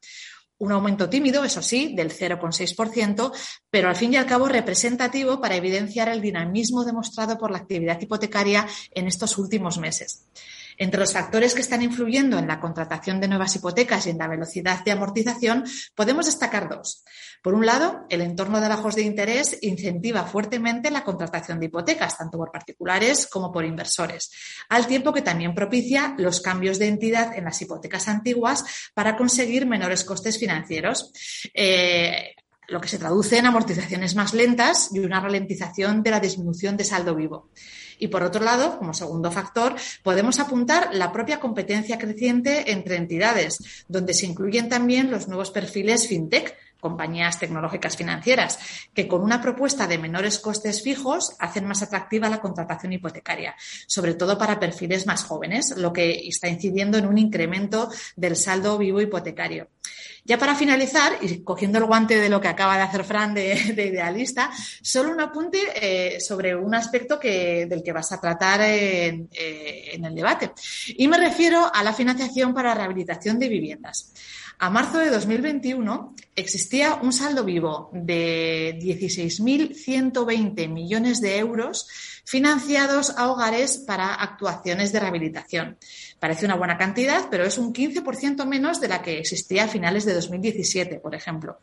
un 0.58 0.72
aumento 0.72 1.08
tímido, 1.08 1.44
eso 1.44 1.62
sí, 1.62 1.94
del 1.94 2.10
0,6%, 2.10 3.32
pero 3.70 3.88
al 3.88 3.96
fin 3.96 4.14
y 4.14 4.16
al 4.16 4.26
cabo 4.26 4.48
representativo 4.48 5.40
para 5.40 5.56
evidenciar 5.56 6.08
el 6.08 6.20
dinamismo 6.20 6.84
demostrado 6.84 7.36
por 7.38 7.50
la 7.50 7.58
actividad 7.58 8.00
hipotecaria 8.00 8.66
en 8.92 9.06
estos 9.06 9.38
últimos 9.38 9.78
meses. 9.78 10.26
Entre 10.78 11.00
los 11.00 11.12
factores 11.12 11.54
que 11.54 11.62
están 11.62 11.82
influyendo 11.82 12.38
en 12.38 12.46
la 12.46 12.60
contratación 12.60 13.20
de 13.20 13.28
nuevas 13.28 13.56
hipotecas 13.56 14.06
y 14.06 14.10
en 14.10 14.18
la 14.18 14.28
velocidad 14.28 14.84
de 14.84 14.92
amortización, 14.92 15.64
podemos 15.94 16.26
destacar 16.26 16.68
dos. 16.68 17.02
Por 17.46 17.54
un 17.54 17.64
lado, 17.64 18.06
el 18.08 18.22
entorno 18.22 18.60
de 18.60 18.66
bajos 18.66 18.96
de 18.96 19.02
interés 19.02 19.58
incentiva 19.62 20.24
fuertemente 20.24 20.90
la 20.90 21.04
contratación 21.04 21.60
de 21.60 21.66
hipotecas, 21.66 22.18
tanto 22.18 22.38
por 22.38 22.50
particulares 22.50 23.28
como 23.28 23.52
por 23.52 23.64
inversores, 23.64 24.32
al 24.68 24.88
tiempo 24.88 25.12
que 25.12 25.22
también 25.22 25.54
propicia 25.54 26.16
los 26.18 26.40
cambios 26.40 26.80
de 26.80 26.88
entidad 26.88 27.38
en 27.38 27.44
las 27.44 27.62
hipotecas 27.62 28.08
antiguas 28.08 28.64
para 28.94 29.16
conseguir 29.16 29.64
menores 29.64 30.02
costes 30.02 30.40
financieros. 30.40 31.12
Eh, 31.54 32.34
lo 32.66 32.80
que 32.80 32.88
se 32.88 32.98
traduce 32.98 33.38
en 33.38 33.46
amortizaciones 33.46 34.16
más 34.16 34.34
lentas 34.34 34.90
y 34.92 34.98
una 34.98 35.20
ralentización 35.20 36.02
de 36.02 36.10
la 36.10 36.18
disminución 36.18 36.76
de 36.76 36.82
saldo 36.82 37.14
vivo. 37.14 37.50
Y 37.98 38.08
por 38.08 38.24
otro 38.24 38.44
lado, 38.44 38.76
como 38.78 38.92
segundo 38.92 39.30
factor, 39.30 39.76
podemos 40.02 40.40
apuntar 40.40 40.90
la 40.92 41.12
propia 41.12 41.38
competencia 41.38 41.96
creciente 41.96 42.72
entre 42.72 42.96
entidades, 42.96 43.84
donde 43.88 44.14
se 44.14 44.26
incluyen 44.26 44.68
también 44.68 45.10
los 45.10 45.28
nuevos 45.28 45.52
perfiles 45.52 46.08
fintech, 46.08 46.56
compañías 46.86 47.40
tecnológicas 47.40 47.96
financieras, 47.96 48.60
que 48.94 49.08
con 49.08 49.22
una 49.22 49.42
propuesta 49.42 49.88
de 49.88 49.98
menores 49.98 50.38
costes 50.38 50.84
fijos 50.84 51.34
hacen 51.40 51.66
más 51.66 51.82
atractiva 51.82 52.28
la 52.28 52.40
contratación 52.40 52.92
hipotecaria, 52.92 53.56
sobre 53.88 54.14
todo 54.14 54.38
para 54.38 54.60
perfiles 54.60 55.04
más 55.04 55.24
jóvenes, 55.24 55.74
lo 55.76 55.92
que 55.92 56.28
está 56.28 56.48
incidiendo 56.48 56.96
en 56.96 57.06
un 57.06 57.18
incremento 57.18 57.90
del 58.14 58.36
saldo 58.36 58.78
vivo 58.78 59.00
hipotecario. 59.00 59.68
Ya 60.24 60.38
para 60.38 60.54
finalizar, 60.54 61.18
y 61.20 61.42
cogiendo 61.42 61.78
el 61.78 61.84
guante 61.84 62.18
de 62.18 62.28
lo 62.28 62.40
que 62.40 62.48
acaba 62.48 62.76
de 62.76 62.82
hacer 62.82 63.04
Fran 63.04 63.34
de, 63.34 63.54
idealista, 63.76 64.50
solo 64.82 65.10
un 65.12 65.20
apunte 65.20 65.58
eh, 65.74 66.20
sobre 66.20 66.54
un 66.54 66.74
aspecto 66.74 67.18
que, 67.18 67.66
del 67.66 67.82
que 67.82 67.92
vas 67.92 68.10
a 68.12 68.20
tratar 68.20 68.60
en, 68.62 69.28
eh, 69.32 69.90
en 69.92 70.04
el 70.04 70.14
debate. 70.14 70.52
Y 70.88 71.08
me 71.08 71.18
refiero 71.18 71.70
a 71.72 71.82
la 71.82 71.92
financiación 71.92 72.52
para 72.54 72.74
rehabilitación 72.74 73.38
de 73.38 73.48
viviendas. 73.48 74.12
A 74.58 74.70
marzo 74.70 74.98
de 74.98 75.10
2021 75.10 76.14
existía 76.36 76.96
un 76.96 77.12
saldo 77.12 77.44
vivo 77.44 77.90
de 77.92 78.78
16.120 78.80 80.68
millones 80.68 81.20
de 81.20 81.38
euros 81.38 81.88
financiados 82.24 83.10
a 83.16 83.30
hogares 83.30 83.78
para 83.78 84.14
actuaciones 84.14 84.92
de 84.92 85.00
rehabilitación. 85.00 85.78
Parece 86.20 86.44
una 86.44 86.56
buena 86.56 86.76
cantidad, 86.76 87.28
pero 87.30 87.44
es 87.44 87.56
un 87.56 87.72
15% 87.72 88.44
menos 88.46 88.80
de 88.80 88.88
la 88.88 89.00
que 89.00 89.18
existía 89.18 89.64
a 89.64 89.68
finales 89.68 90.04
de 90.04 90.14
2017, 90.14 91.00
por 91.00 91.14
ejemplo. 91.14 91.58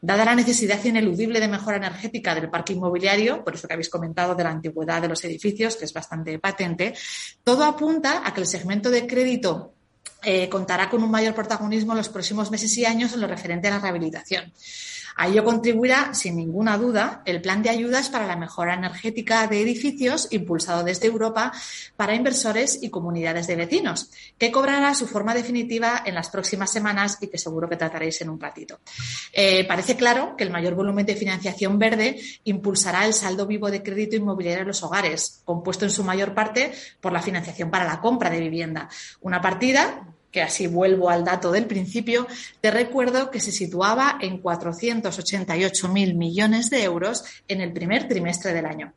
Dada 0.00 0.24
la 0.24 0.34
necesidad 0.34 0.82
ineludible 0.84 1.40
de 1.40 1.48
mejora 1.48 1.76
energética 1.76 2.34
del 2.34 2.50
parque 2.50 2.72
inmobiliario, 2.72 3.44
por 3.44 3.54
eso 3.54 3.66
que 3.66 3.74
habéis 3.74 3.88
comentado 3.88 4.34
de 4.34 4.44
la 4.44 4.50
antigüedad 4.50 5.02
de 5.02 5.08
los 5.08 5.24
edificios, 5.24 5.76
que 5.76 5.84
es 5.84 5.92
bastante 5.92 6.38
patente, 6.38 6.94
todo 7.44 7.64
apunta 7.64 8.22
a 8.26 8.32
que 8.32 8.40
el 8.40 8.46
segmento 8.46 8.90
de 8.90 9.06
crédito 9.06 9.74
eh, 10.22 10.48
contará 10.48 10.90
con 10.90 11.02
un 11.02 11.10
mayor 11.10 11.34
protagonismo 11.34 11.92
en 11.92 11.98
los 11.98 12.08
próximos 12.08 12.50
meses 12.50 12.76
y 12.78 12.84
años 12.84 13.12
en 13.12 13.20
lo 13.20 13.26
referente 13.26 13.68
a 13.68 13.72
la 13.72 13.78
rehabilitación. 13.78 14.52
A 15.20 15.26
ello 15.26 15.42
contribuirá, 15.42 16.14
sin 16.14 16.36
ninguna 16.36 16.78
duda, 16.78 17.22
el 17.24 17.42
plan 17.42 17.60
de 17.60 17.70
ayudas 17.70 18.08
para 18.08 18.24
la 18.24 18.36
mejora 18.36 18.74
energética 18.74 19.48
de 19.48 19.60
edificios 19.60 20.28
impulsado 20.30 20.84
desde 20.84 21.08
Europa 21.08 21.52
para 21.96 22.14
inversores 22.14 22.80
y 22.84 22.88
comunidades 22.88 23.48
de 23.48 23.56
vecinos, 23.56 24.12
que 24.38 24.52
cobrará 24.52 24.94
su 24.94 25.08
forma 25.08 25.34
definitiva 25.34 26.04
en 26.06 26.14
las 26.14 26.30
próximas 26.30 26.70
semanas 26.70 27.18
y 27.20 27.26
que 27.26 27.36
seguro 27.36 27.68
que 27.68 27.74
trataréis 27.74 28.20
en 28.20 28.30
un 28.30 28.40
ratito. 28.40 28.78
Eh, 29.32 29.66
parece 29.66 29.96
claro 29.96 30.36
que 30.36 30.44
el 30.44 30.52
mayor 30.52 30.76
volumen 30.76 31.04
de 31.04 31.16
financiación 31.16 31.80
verde 31.80 32.20
impulsará 32.44 33.04
el 33.04 33.12
saldo 33.12 33.44
vivo 33.44 33.72
de 33.72 33.82
crédito 33.82 34.14
inmobiliario 34.14 34.62
en 34.62 34.68
los 34.68 34.84
hogares, 34.84 35.42
compuesto 35.44 35.84
en 35.84 35.90
su 35.90 36.04
mayor 36.04 36.32
parte 36.32 36.70
por 37.00 37.12
la 37.12 37.22
financiación 37.22 37.72
para 37.72 37.84
la 37.84 38.00
compra 38.00 38.30
de 38.30 38.38
vivienda. 38.38 38.88
Una 39.22 39.40
partida 39.40 40.07
que 40.38 40.42
así 40.42 40.68
vuelvo 40.68 41.10
al 41.10 41.24
dato 41.24 41.50
del 41.50 41.66
principio, 41.66 42.28
te 42.60 42.70
recuerdo 42.70 43.32
que 43.32 43.40
se 43.40 43.50
situaba 43.50 44.18
en 44.20 44.40
488.000 44.40 46.14
millones 46.14 46.70
de 46.70 46.84
euros 46.84 47.24
en 47.48 47.60
el 47.60 47.72
primer 47.72 48.06
trimestre 48.06 48.52
del 48.52 48.64
año. 48.64 48.92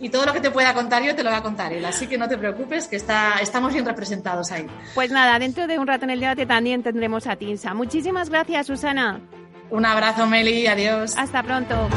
Y 0.00 0.10
todo 0.10 0.26
lo 0.26 0.32
que 0.32 0.40
te 0.40 0.50
pueda 0.50 0.74
contar 0.74 1.02
yo 1.02 1.14
te 1.14 1.22
lo 1.22 1.30
va 1.30 1.38
a 1.38 1.42
contar 1.42 1.72
él. 1.72 1.84
Así 1.84 2.06
que 2.06 2.18
no 2.18 2.28
te 2.28 2.36
preocupes, 2.36 2.86
que 2.86 2.96
está, 2.96 3.38
estamos 3.40 3.72
bien 3.72 3.86
representados 3.86 4.52
ahí. 4.52 4.66
Pues 4.94 5.10
nada, 5.10 5.38
dentro 5.38 5.66
de 5.66 5.78
un 5.78 5.86
rato 5.86 6.04
en 6.04 6.10
el 6.10 6.20
debate 6.20 6.46
también 6.46 6.82
tendremos 6.82 7.26
a 7.26 7.36
Tinsa. 7.36 7.74
Muchísimas 7.74 8.30
gracias, 8.30 8.66
Susana. 8.66 9.20
Un 9.70 9.84
abrazo, 9.84 10.26
Meli. 10.26 10.66
Adiós. 10.66 11.16
Hasta 11.16 11.42
pronto. 11.42 11.88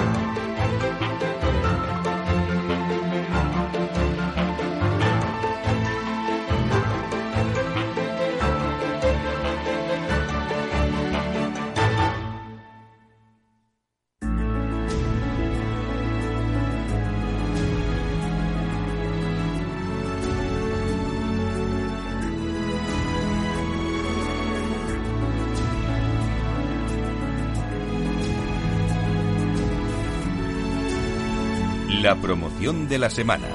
La 32.10 32.16
promoción 32.16 32.90
de 32.90 32.98
la 32.98 33.12
semana. 33.12 33.46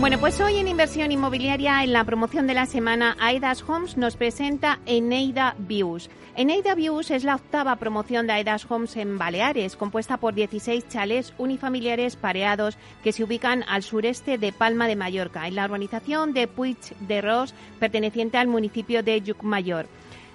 Bueno, 0.00 0.18
pues 0.18 0.40
hoy 0.40 0.56
en 0.56 0.66
Inversión 0.66 1.12
Inmobiliaria, 1.12 1.84
en 1.84 1.92
la 1.92 2.02
promoción 2.02 2.48
de 2.48 2.54
la 2.54 2.66
semana, 2.66 3.16
Aidas 3.20 3.62
Homes 3.68 3.96
nos 3.96 4.16
presenta 4.16 4.80
Eneida 4.84 5.54
Views. 5.58 6.10
Eneida 6.34 6.74
Views 6.74 7.12
es 7.12 7.22
la 7.22 7.36
octava 7.36 7.76
promoción 7.76 8.26
de 8.26 8.32
Aidas 8.32 8.68
Homes 8.68 8.96
en 8.96 9.16
Baleares, 9.16 9.76
compuesta 9.76 10.16
por 10.16 10.34
16 10.34 10.88
chalés 10.88 11.34
unifamiliares 11.38 12.16
pareados 12.16 12.76
que 13.04 13.12
se 13.12 13.22
ubican 13.22 13.62
al 13.68 13.84
sureste 13.84 14.38
de 14.38 14.50
Palma 14.50 14.88
de 14.88 14.96
Mallorca, 14.96 15.46
en 15.46 15.54
la 15.54 15.66
urbanización 15.66 16.32
de 16.32 16.48
Puig 16.48 16.78
de 16.98 17.20
Ros, 17.20 17.54
perteneciente 17.78 18.38
al 18.38 18.48
municipio 18.48 19.04
de 19.04 19.20
Llucmayor. 19.20 19.86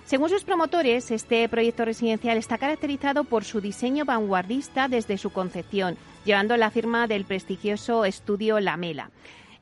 Según 0.06 0.30
sus 0.30 0.44
promotores, 0.44 1.10
este 1.10 1.50
proyecto 1.50 1.84
residencial 1.84 2.38
está 2.38 2.60
caracterizado 2.60 3.24
por 3.24 3.44
su 3.44 3.60
diseño 3.60 4.06
vanguardista 4.06 4.88
desde 4.88 5.18
su 5.18 5.32
concepción, 5.32 5.98
llevando 6.26 6.56
la 6.58 6.70
firma 6.70 7.08
del 7.08 7.26
prestigioso 7.26 8.06
estudio 8.06 8.60
Lamela. 8.60 9.10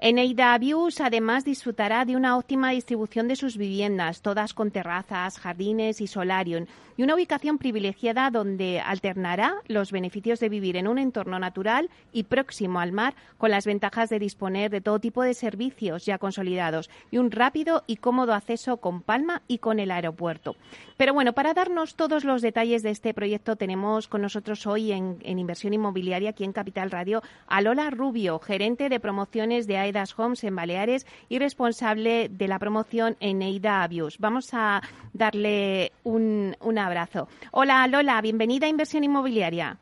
Eneida 0.06 0.58
Views 0.58 1.00
además 1.00 1.46
disfrutará 1.46 2.04
de 2.04 2.18
una 2.18 2.36
óptima 2.36 2.72
distribución 2.72 3.30
de 3.30 3.38
sus 3.38 3.56
viviendas, 3.56 4.22
todas 4.22 4.54
con 4.54 4.70
terrazas, 4.70 5.40
jardines 5.40 6.02
y 6.02 6.08
solarium, 6.08 6.66
y 6.98 7.04
una 7.04 7.16
ubicación 7.16 7.58
privilegiada 7.58 8.30
donde 8.30 8.82
alternará 8.82 9.56
los 9.68 9.94
beneficios 9.94 10.42
de 10.42 10.50
vivir 10.50 10.76
en 10.76 10.90
un 10.90 11.00
entorno 11.00 11.40
natural 11.40 11.90
y 12.12 12.24
próximo 12.24 12.82
al 12.82 12.92
mar 12.92 13.16
con 13.38 13.50
las 13.50 13.66
ventajas 13.66 14.10
de 14.10 14.20
disponer 14.20 14.70
de 14.72 14.82
todo 14.82 15.00
tipo 15.00 15.24
de 15.24 15.34
servicios 15.34 16.06
ya 16.06 16.18
consolidados 16.18 16.90
y 17.10 17.18
un 17.18 17.32
rápido 17.32 17.86
y 17.88 17.96
cómodo 17.96 18.34
acceso 18.34 18.78
con 18.78 19.02
Palma 19.02 19.42
y 19.48 19.60
con 19.60 19.80
el 19.80 19.90
aeropuerto. 19.90 20.58
Pero 20.98 21.14
bueno, 21.14 21.34
para 21.34 21.54
darnos 21.54 21.96
todos 21.96 22.24
los 22.24 22.42
detalles 22.42 22.84
de 22.84 22.92
este 22.92 23.14
proyecto 23.14 23.56
tenemos 23.56 24.08
con 24.08 24.22
nosotros 24.22 24.68
hoy 24.68 24.92
en, 24.92 25.18
inversión 25.24 25.74
inmobiliaria 25.74 26.32
aquí 26.32 26.44
en 26.44 26.54
Capital 26.54 26.92
Radio 26.92 27.24
a 27.48 27.62
Lola 27.62 27.90
Rubio, 27.90 28.40
gerente 28.40 28.90
de 28.90 29.00
promociones 29.00 29.66
de 29.66 29.78
Aidas 29.94 30.18
Homes 30.18 30.44
en 30.44 30.56
Baleares 30.56 31.06
y 31.30 31.38
responsable 31.38 32.28
de 32.28 32.48
la 32.48 32.58
promoción 32.58 33.16
en 33.20 33.44
Eida 33.44 33.84
Abius. 33.84 34.18
Vamos 34.18 34.50
a 34.54 34.82
darle 35.14 35.92
un, 36.04 36.56
una 36.62 36.88
abrazo. 36.88 37.28
Hola 37.52 37.88
Lola, 37.88 38.20
bienvenida 38.22 38.66
a 38.66 38.70
Inversión 38.70 39.04
Inmobiliaria. 39.04 39.78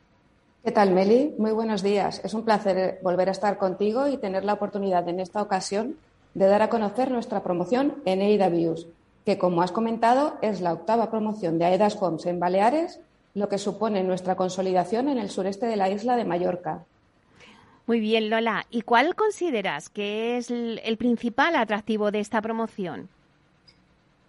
¿Qué 0.62 0.70
tal, 0.70 0.92
Meli? 0.92 1.34
Muy 1.38 1.52
buenos 1.52 1.82
días. 1.82 2.20
Es 2.24 2.34
un 2.34 2.44
placer 2.44 3.00
volver 3.02 3.30
a 3.30 3.32
estar 3.32 3.56
contigo 3.56 4.06
y 4.06 4.18
tener 4.18 4.44
la 4.44 4.52
oportunidad 4.52 5.08
en 5.08 5.18
esta 5.18 5.40
ocasión 5.40 5.96
de 6.34 6.46
dar 6.46 6.60
a 6.60 6.68
conocer 6.68 7.10
nuestra 7.10 7.42
promoción 7.42 7.94
en 8.04 8.20
EIDA 8.20 8.50
Views, 8.50 8.86
que, 9.24 9.38
como 9.38 9.62
has 9.62 9.72
comentado, 9.72 10.36
es 10.42 10.60
la 10.60 10.74
octava 10.74 11.10
promoción 11.10 11.58
de 11.58 11.64
AEDAS 11.64 12.00
Homes 12.00 12.26
en 12.26 12.38
Baleares, 12.38 13.00
lo 13.34 13.48
que 13.48 13.58
supone 13.58 14.04
nuestra 14.04 14.36
consolidación 14.36 15.08
en 15.08 15.18
el 15.18 15.30
sureste 15.30 15.66
de 15.66 15.76
la 15.76 15.88
isla 15.88 16.16
de 16.16 16.26
Mallorca. 16.26 16.84
Muy 17.92 18.00
bien, 18.00 18.30
Lola. 18.30 18.64
¿Y 18.70 18.80
cuál 18.80 19.14
consideras 19.14 19.90
que 19.90 20.38
es 20.38 20.50
el 20.50 20.96
principal 20.96 21.54
atractivo 21.54 22.10
de 22.10 22.20
esta 22.20 22.40
promoción? 22.40 23.10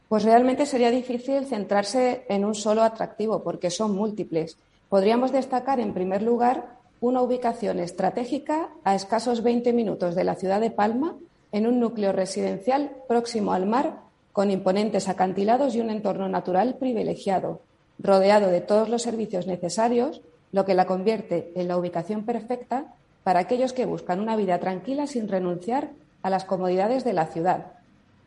Pues 0.10 0.26
realmente 0.26 0.66
sería 0.66 0.92
difícil 0.92 1.46
centrarse 1.46 2.26
en 2.28 2.44
un 2.44 2.56
solo 2.56 2.84
atractivo 2.84 3.42
porque 3.42 3.70
son 3.70 3.96
múltiples. 3.96 4.58
Podríamos 4.90 5.32
destacar, 5.32 5.80
en 5.80 5.94
primer 5.94 6.24
lugar, 6.24 6.76
una 7.00 7.22
ubicación 7.22 7.80
estratégica 7.80 8.68
a 8.84 8.96
escasos 8.96 9.44
20 9.44 9.72
minutos 9.72 10.14
de 10.14 10.26
la 10.26 10.36
ciudad 10.36 10.60
de 10.60 10.70
Palma, 10.70 11.16
en 11.54 11.66
un 11.66 11.80
núcleo 11.80 12.12
residencial 12.12 12.92
próximo 13.08 13.54
al 13.54 13.66
mar, 13.66 14.02
con 14.34 14.52
imponentes 14.52 15.08
acantilados 15.08 15.74
y 15.74 15.80
un 15.80 15.90
entorno 15.90 16.28
natural 16.28 16.76
privilegiado, 16.76 17.62
rodeado 17.98 18.50
de 18.50 18.60
todos 18.60 18.90
los 18.90 19.04
servicios 19.04 19.48
necesarios, 19.48 20.20
lo 20.52 20.66
que 20.66 20.74
la 20.74 20.86
convierte 20.86 21.54
en 21.56 21.70
la 21.70 21.78
ubicación 21.78 22.26
perfecta 22.26 22.94
para 23.24 23.40
aquellos 23.40 23.74
que 23.74 23.86
buscan 23.86 24.20
una 24.20 24.36
vida 24.36 24.60
tranquila 24.60 25.08
sin 25.08 25.28
renunciar 25.28 25.92
a 26.22 26.30
las 26.30 26.46
comodidades 26.46 27.04
de 27.04 27.14
la 27.14 27.28
ciudad, 27.28 27.74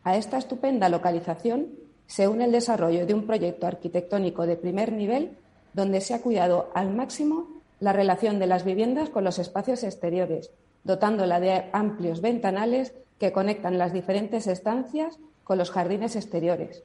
a 0.03 0.15
esta 0.15 0.37
estupenda 0.37 0.89
localización 0.89 1.67
se 2.05 2.27
une 2.27 2.45
el 2.45 2.51
desarrollo 2.51 3.05
de 3.05 3.13
un 3.13 3.27
proyecto 3.27 3.67
arquitectónico 3.67 4.47
de 4.47 4.55
primer 4.55 4.93
nivel 4.93 5.37
donde 5.73 6.01
se 6.01 6.13
ha 6.13 6.21
cuidado 6.21 6.71
al 6.73 6.93
máximo 6.93 7.47
la 7.79 7.93
relación 7.93 8.39
de 8.39 8.47
las 8.47 8.63
viviendas 8.63 9.09
con 9.09 9.23
los 9.23 9.37
espacios 9.37 9.83
exteriores, 9.83 10.49
dotándola 10.83 11.39
de 11.39 11.65
amplios 11.73 12.21
ventanales 12.21 12.93
que 13.19 13.31
conectan 13.31 13.77
las 13.77 13.93
diferentes 13.93 14.47
estancias 14.47 15.19
con 15.43 15.57
los 15.57 15.71
jardines 15.71 16.15
exteriores. 16.15 16.83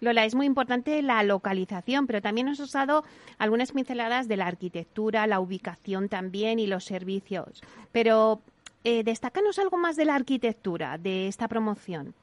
Lola, 0.00 0.24
es 0.24 0.34
muy 0.34 0.46
importante 0.46 1.02
la 1.02 1.22
localización, 1.22 2.06
pero 2.06 2.22
también 2.22 2.46
nos 2.46 2.60
has 2.60 2.72
dado 2.72 3.04
algunas 3.38 3.72
pinceladas 3.72 4.28
de 4.28 4.36
la 4.36 4.46
arquitectura, 4.46 5.26
la 5.26 5.40
ubicación 5.40 6.08
también 6.08 6.58
y 6.58 6.66
los 6.66 6.84
servicios. 6.84 7.62
Pero 7.92 8.40
eh, 8.84 9.02
destácanos 9.02 9.58
algo 9.58 9.76
más 9.76 9.96
de 9.96 10.04
la 10.04 10.14
arquitectura 10.14 10.98
de 10.98 11.28
esta 11.28 11.48
promoción. 11.48 12.14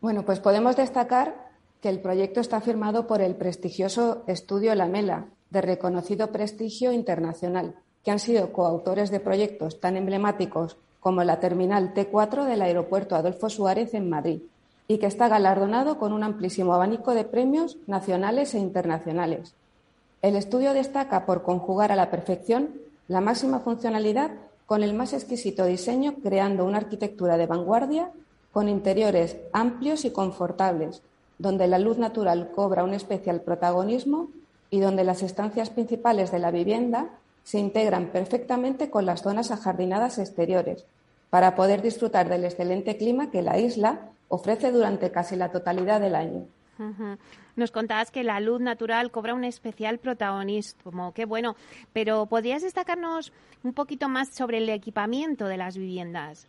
Bueno, 0.00 0.24
pues 0.24 0.40
podemos 0.40 0.76
destacar 0.76 1.50
que 1.80 1.88
el 1.88 2.00
proyecto 2.00 2.40
está 2.40 2.60
firmado 2.60 3.06
por 3.06 3.20
el 3.20 3.34
prestigioso 3.34 4.22
Estudio 4.26 4.74
Lamela, 4.74 5.26
de 5.50 5.60
reconocido 5.60 6.30
prestigio 6.30 6.92
internacional, 6.92 7.74
que 8.04 8.10
han 8.10 8.20
sido 8.20 8.52
coautores 8.52 9.10
de 9.10 9.20
proyectos 9.20 9.80
tan 9.80 9.96
emblemáticos 9.96 10.76
como 11.00 11.24
la 11.24 11.40
terminal 11.40 11.92
T4 11.92 12.44
del 12.44 12.62
aeropuerto 12.62 13.16
Adolfo 13.16 13.50
Suárez 13.50 13.94
en 13.94 14.08
Madrid, 14.08 14.42
y 14.88 14.98
que 14.98 15.06
está 15.06 15.28
galardonado 15.28 15.98
con 15.98 16.12
un 16.12 16.22
amplísimo 16.22 16.74
abanico 16.74 17.14
de 17.14 17.24
premios 17.24 17.78
nacionales 17.86 18.54
e 18.54 18.58
internacionales. 18.58 19.54
El 20.20 20.36
estudio 20.36 20.72
destaca 20.74 21.26
por 21.26 21.42
conjugar 21.42 21.92
a 21.92 21.96
la 21.96 22.10
perfección 22.10 22.70
la 23.08 23.20
máxima 23.20 23.60
funcionalidad 23.60 24.30
con 24.66 24.82
el 24.82 24.94
más 24.94 25.12
exquisito 25.12 25.64
diseño, 25.64 26.14
creando 26.22 26.64
una 26.64 26.78
arquitectura 26.78 27.36
de 27.36 27.46
vanguardia 27.46 28.10
con 28.52 28.68
interiores 28.68 29.36
amplios 29.52 30.04
y 30.04 30.10
confortables, 30.10 31.02
donde 31.38 31.66
la 31.66 31.78
luz 31.78 31.98
natural 31.98 32.50
cobra 32.54 32.84
un 32.84 32.94
especial 32.94 33.40
protagonismo 33.40 34.28
y 34.70 34.80
donde 34.80 35.04
las 35.04 35.22
estancias 35.22 35.70
principales 35.70 36.30
de 36.30 36.38
la 36.38 36.50
vivienda 36.50 37.10
se 37.44 37.58
integran 37.58 38.12
perfectamente 38.12 38.90
con 38.90 39.06
las 39.06 39.22
zonas 39.22 39.50
ajardinadas 39.50 40.18
exteriores, 40.18 40.84
para 41.32 41.54
poder 41.54 41.80
disfrutar 41.80 42.28
del 42.28 42.44
excelente 42.44 42.98
clima 42.98 43.30
que 43.30 43.40
la 43.40 43.58
isla 43.58 44.10
ofrece 44.28 44.70
durante 44.70 45.10
casi 45.10 45.34
la 45.34 45.50
totalidad 45.50 45.98
del 45.98 46.14
año. 46.14 46.44
Nos 47.56 47.70
contabas 47.70 48.10
que 48.10 48.22
la 48.22 48.38
luz 48.38 48.60
natural 48.60 49.10
cobra 49.10 49.32
un 49.32 49.44
especial 49.44 49.96
protagonismo, 49.96 51.14
qué 51.14 51.24
bueno, 51.24 51.56
pero 51.94 52.26
¿podrías 52.26 52.60
destacarnos 52.60 53.32
un 53.64 53.72
poquito 53.72 54.10
más 54.10 54.28
sobre 54.34 54.58
el 54.58 54.68
equipamiento 54.68 55.46
de 55.46 55.56
las 55.56 55.78
viviendas? 55.78 56.48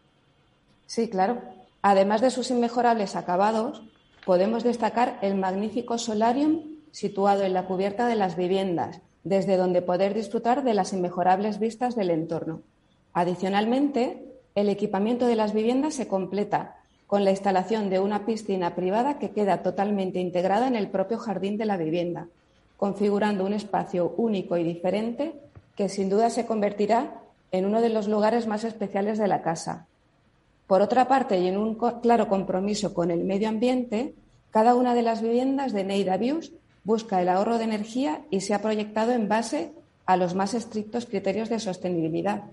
Sí, 0.86 1.08
claro. 1.08 1.42
Además 1.82 2.20
de 2.20 2.30
sus 2.30 2.52
inmejorables 2.52 3.16
acabados, 3.16 3.84
podemos 4.26 4.66
destacar 4.66 5.18
el 5.22 5.36
magnífico 5.36 5.98
solarium 5.98 6.60
situado 6.92 7.44
en 7.44 7.54
la 7.54 7.68
cubierta 7.68 8.06
de 8.06 8.18
las 8.18 8.36
viviendas, 8.36 9.00
desde 9.24 9.56
donde 9.56 9.82
poder 9.82 10.14
disfrutar 10.14 10.66
de 10.66 10.74
las 10.74 10.92
inmejorables 10.92 11.58
vistas 11.58 11.96
del 11.96 12.10
entorno. 12.10 12.60
Adicionalmente, 13.14 14.33
el 14.56 14.70
equipamiento 14.70 15.28
de 15.28 15.36
las 15.36 15.54
viviendas 15.54 15.96
se 15.96 16.08
completa 16.08 16.78
con 17.08 17.24
la 17.24 17.32
instalación 17.32 17.90
de 17.90 18.00
una 18.00 18.26
piscina 18.26 18.76
privada 18.76 19.20
que 19.20 19.32
queda 19.32 19.62
totalmente 19.62 20.20
integrada 20.20 20.68
en 20.68 20.76
el 20.76 20.90
propio 20.90 21.18
jardín 21.18 21.58
de 21.58 21.66
la 21.66 21.78
vivienda, 21.78 22.28
configurando 22.78 23.46
un 23.46 23.54
espacio 23.54 24.14
único 24.18 24.58
y 24.58 24.64
diferente 24.64 25.34
que 25.76 25.90
sin 25.90 26.10
duda 26.10 26.30
se 26.30 26.46
convertirá 26.46 27.22
en 27.52 27.66
uno 27.66 27.82
de 27.82 27.90
los 27.90 28.08
lugares 28.08 28.48
más 28.48 28.64
especiales 28.64 29.18
de 29.18 29.28
la 29.28 29.42
casa. 29.42 29.86
Por 30.68 30.82
otra 30.82 31.08
parte, 31.08 31.40
y 31.40 31.48
en 31.48 31.58
un 31.58 31.76
claro 31.76 32.28
compromiso 32.28 32.94
con 32.94 33.12
el 33.12 33.24
medio 33.24 33.50
ambiente, 33.50 34.16
cada 34.50 34.76
una 34.76 34.96
de 34.96 35.02
las 35.04 35.22
viviendas 35.22 35.74
de 35.74 35.84
Neida 35.84 36.18
Views 36.18 36.52
busca 36.84 37.22
el 37.22 37.30
ahorro 37.30 37.58
de 37.58 37.66
energía 37.66 38.22
y 38.30 38.42
se 38.42 38.54
ha 38.54 38.62
proyectado 38.62 39.12
en 39.12 39.28
base 39.28 39.72
a 40.06 40.18
los 40.18 40.36
más 40.36 40.54
estrictos 40.54 41.06
criterios 41.06 41.50
de 41.50 41.60
sostenibilidad. 41.60 42.44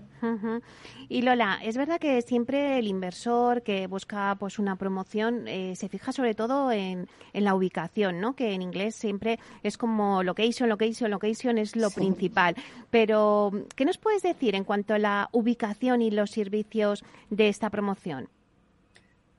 Y 1.09 1.23
Lola, 1.23 1.59
es 1.63 1.77
verdad 1.77 1.99
que 1.99 2.21
siempre 2.21 2.77
el 2.77 2.87
inversor 2.87 3.63
que 3.63 3.87
busca 3.87 4.35
pues 4.39 4.59
una 4.59 4.75
promoción 4.75 5.47
eh, 5.47 5.75
se 5.75 5.89
fija 5.89 6.11
sobre 6.11 6.35
todo 6.35 6.71
en, 6.71 7.07
la 7.33 7.55
ubicación, 7.55 8.21
¿no? 8.21 8.35
Que 8.35 8.53
en 8.53 8.61
inglés 8.61 8.95
siempre 8.95 9.39
es 9.63 9.77
como 9.77 10.21
location, 10.21 10.69
location, 10.69 11.09
location 11.09 11.57
es 11.57 11.75
lo 11.75 11.89
principal. 11.89 12.55
Pero, 12.91 13.51
¿qué 13.75 13.83
nos 13.83 13.97
puedes 13.97 14.21
decir 14.21 14.53
en 14.55 14.63
cuanto 14.63 14.93
a 14.93 14.99
la 14.99 15.29
ubicación 15.31 16.01
y 16.01 16.11
los 16.11 16.31
servicios 16.31 17.03
de 17.29 17.49
esta 17.49 17.69
promoción? 17.69 18.29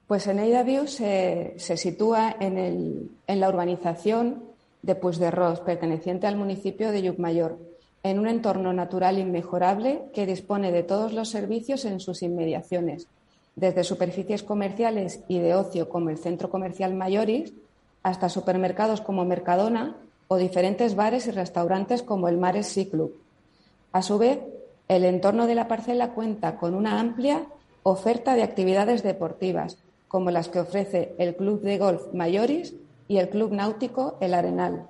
Pues 0.09 0.27
en 0.27 0.67
View 0.67 0.89
se, 0.89 1.55
se 1.57 1.77
sitúa 1.77 2.37
en, 2.39 2.59
el, 2.59 3.11
en 3.27 3.41
la 3.41 3.49
urbanización 3.49 4.43
de 4.83 4.97
Puigderros, 4.97 5.61
perteneciente 5.61 6.27
al 6.27 6.37
municipio 6.37 6.91
de 6.91 7.03
Llucmayor 7.03 7.72
en 8.03 8.19
un 8.19 8.27
entorno 8.27 8.73
natural 8.73 9.19
inmejorable 9.19 10.03
que 10.13 10.27
dispone 10.27 10.73
de 10.73 10.83
todos 10.83 11.13
los 11.13 11.29
servicios 11.29 11.85
en 11.85 12.01
sus 12.01 12.23
inmediaciones, 12.23 13.07
desde 13.55 13.85
superficies 13.85 14.43
comerciales 14.43 15.21
y 15.29 15.39
de 15.39 15.55
ocio 15.55 15.89
como 15.89 16.11
el 16.11 16.19
Centro 16.19 16.51
Comercial 16.51 16.95
Mayoris, 16.95 17.53
hasta 18.03 18.29
supermercados 18.29 19.01
como 19.01 19.25
Mercadona 19.25 19.97
o 20.27 20.37
diferentes 20.37 20.97
bares 20.97 21.27
y 21.27 21.31
restaurantes 21.31 22.03
como 22.03 22.29
el 22.29 22.39
Mares 22.39 22.67
Sea 22.67 22.89
Club. 22.89 23.15
A 23.93 24.03
su 24.03 24.19
vez, 24.19 24.41
el 24.89 25.05
entorno 25.05 25.47
de 25.47 25.55
la 25.55 25.69
parcela 25.69 26.11
cuenta 26.11 26.57
con 26.57 26.75
una 26.75 26.99
amplia 26.99 27.47
oferta 27.85 28.35
de 28.35 28.43
actividades 28.43 29.03
deportivas, 29.03 29.79
como 30.09 30.31
las 30.31 30.49
que 30.49 30.61
ofrece 30.61 31.15
el 31.19 31.37
Club 31.37 31.63
de 31.63 31.79
Golf 31.79 32.13
Mayoris 32.13 32.75
y 33.09 33.19
el 33.19 33.29
Club 33.29 33.53
Náutico 33.53 34.17
El 34.21 34.35
Arenal, 34.35 34.87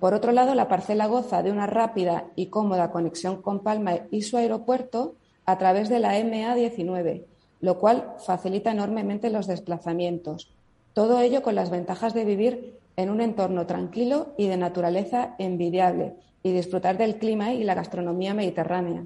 por 0.00 0.12
otro 0.12 0.32
lado, 0.32 0.54
la 0.54 0.68
parcela 0.68 1.06
goza 1.06 1.42
de 1.42 1.50
una 1.50 1.66
rápida 1.66 2.26
y 2.36 2.46
cómoda 2.46 2.90
conexión 2.90 3.40
con 3.40 3.60
Palma 3.60 3.94
y 4.10 4.22
su 4.22 4.36
aeropuerto 4.36 5.14
a 5.46 5.56
través 5.58 5.88
de 5.88 6.00
la 6.00 6.18
MA19, 6.18 7.24
lo 7.60 7.78
cual 7.78 8.14
facilita 8.18 8.72
enormemente 8.72 9.30
los 9.30 9.46
desplazamientos. 9.46 10.50
Todo 10.92 11.20
ello 11.20 11.42
con 11.42 11.54
las 11.54 11.70
ventajas 11.70 12.12
de 12.14 12.24
vivir 12.24 12.78
en 12.96 13.10
un 13.10 13.20
entorno 13.20 13.66
tranquilo 13.66 14.34
y 14.36 14.48
de 14.48 14.56
naturaleza 14.56 15.34
envidiable 15.38 16.14
y 16.42 16.52
disfrutar 16.52 16.98
del 16.98 17.18
clima 17.18 17.52
y 17.52 17.64
la 17.64 17.74
gastronomía 17.74 18.34
mediterránea. 18.34 19.04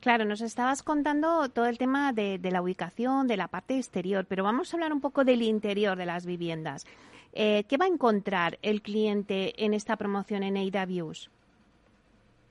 Claro, 0.00 0.24
nos 0.26 0.42
estabas 0.42 0.82
contando 0.82 1.48
todo 1.48 1.66
el 1.66 1.78
tema 1.78 2.12
de, 2.12 2.38
de, 2.38 2.50
la 2.50 2.60
ubicación, 2.60 3.26
de 3.26 3.38
la 3.38 3.48
parte 3.48 3.76
exterior, 3.78 4.26
pero 4.28 4.44
vamos 4.44 4.72
a 4.72 4.76
hablar 4.76 4.92
un 4.92 5.00
poco 5.00 5.24
del 5.24 5.40
interior 5.40 5.96
de 5.96 6.04
las 6.04 6.26
viviendas. 6.26 6.84
Eh, 7.36 7.64
¿Qué 7.68 7.76
va 7.76 7.86
a 7.86 7.88
encontrar 7.88 8.58
el 8.62 8.80
cliente 8.80 9.64
en 9.64 9.74
esta 9.74 9.96
promoción 9.96 10.44
en 10.44 10.54
Views? 10.86 11.30